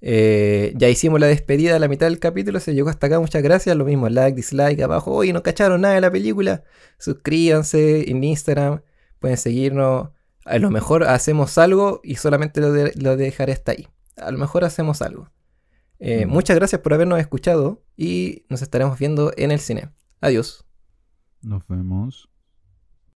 [0.00, 3.42] Eh, ya hicimos la despedida a la mitad del capítulo, se llegó hasta acá, muchas
[3.42, 3.76] gracias.
[3.76, 5.12] Lo mismo, like, dislike, abajo.
[5.12, 6.64] Oye, no cacharon nada de la película.
[6.98, 8.82] Suscríbanse en Instagram,
[9.18, 10.10] pueden seguirnos.
[10.44, 13.88] A lo mejor hacemos algo y solamente lo, dejaré hasta ahí.
[14.16, 15.30] A lo mejor hacemos algo.
[15.98, 16.26] Eh.
[16.26, 19.90] Muchas gracias por habernos escuchado y nos estaremos viendo en el cine.
[20.20, 20.64] Adiós.
[21.42, 22.28] Nos vemos.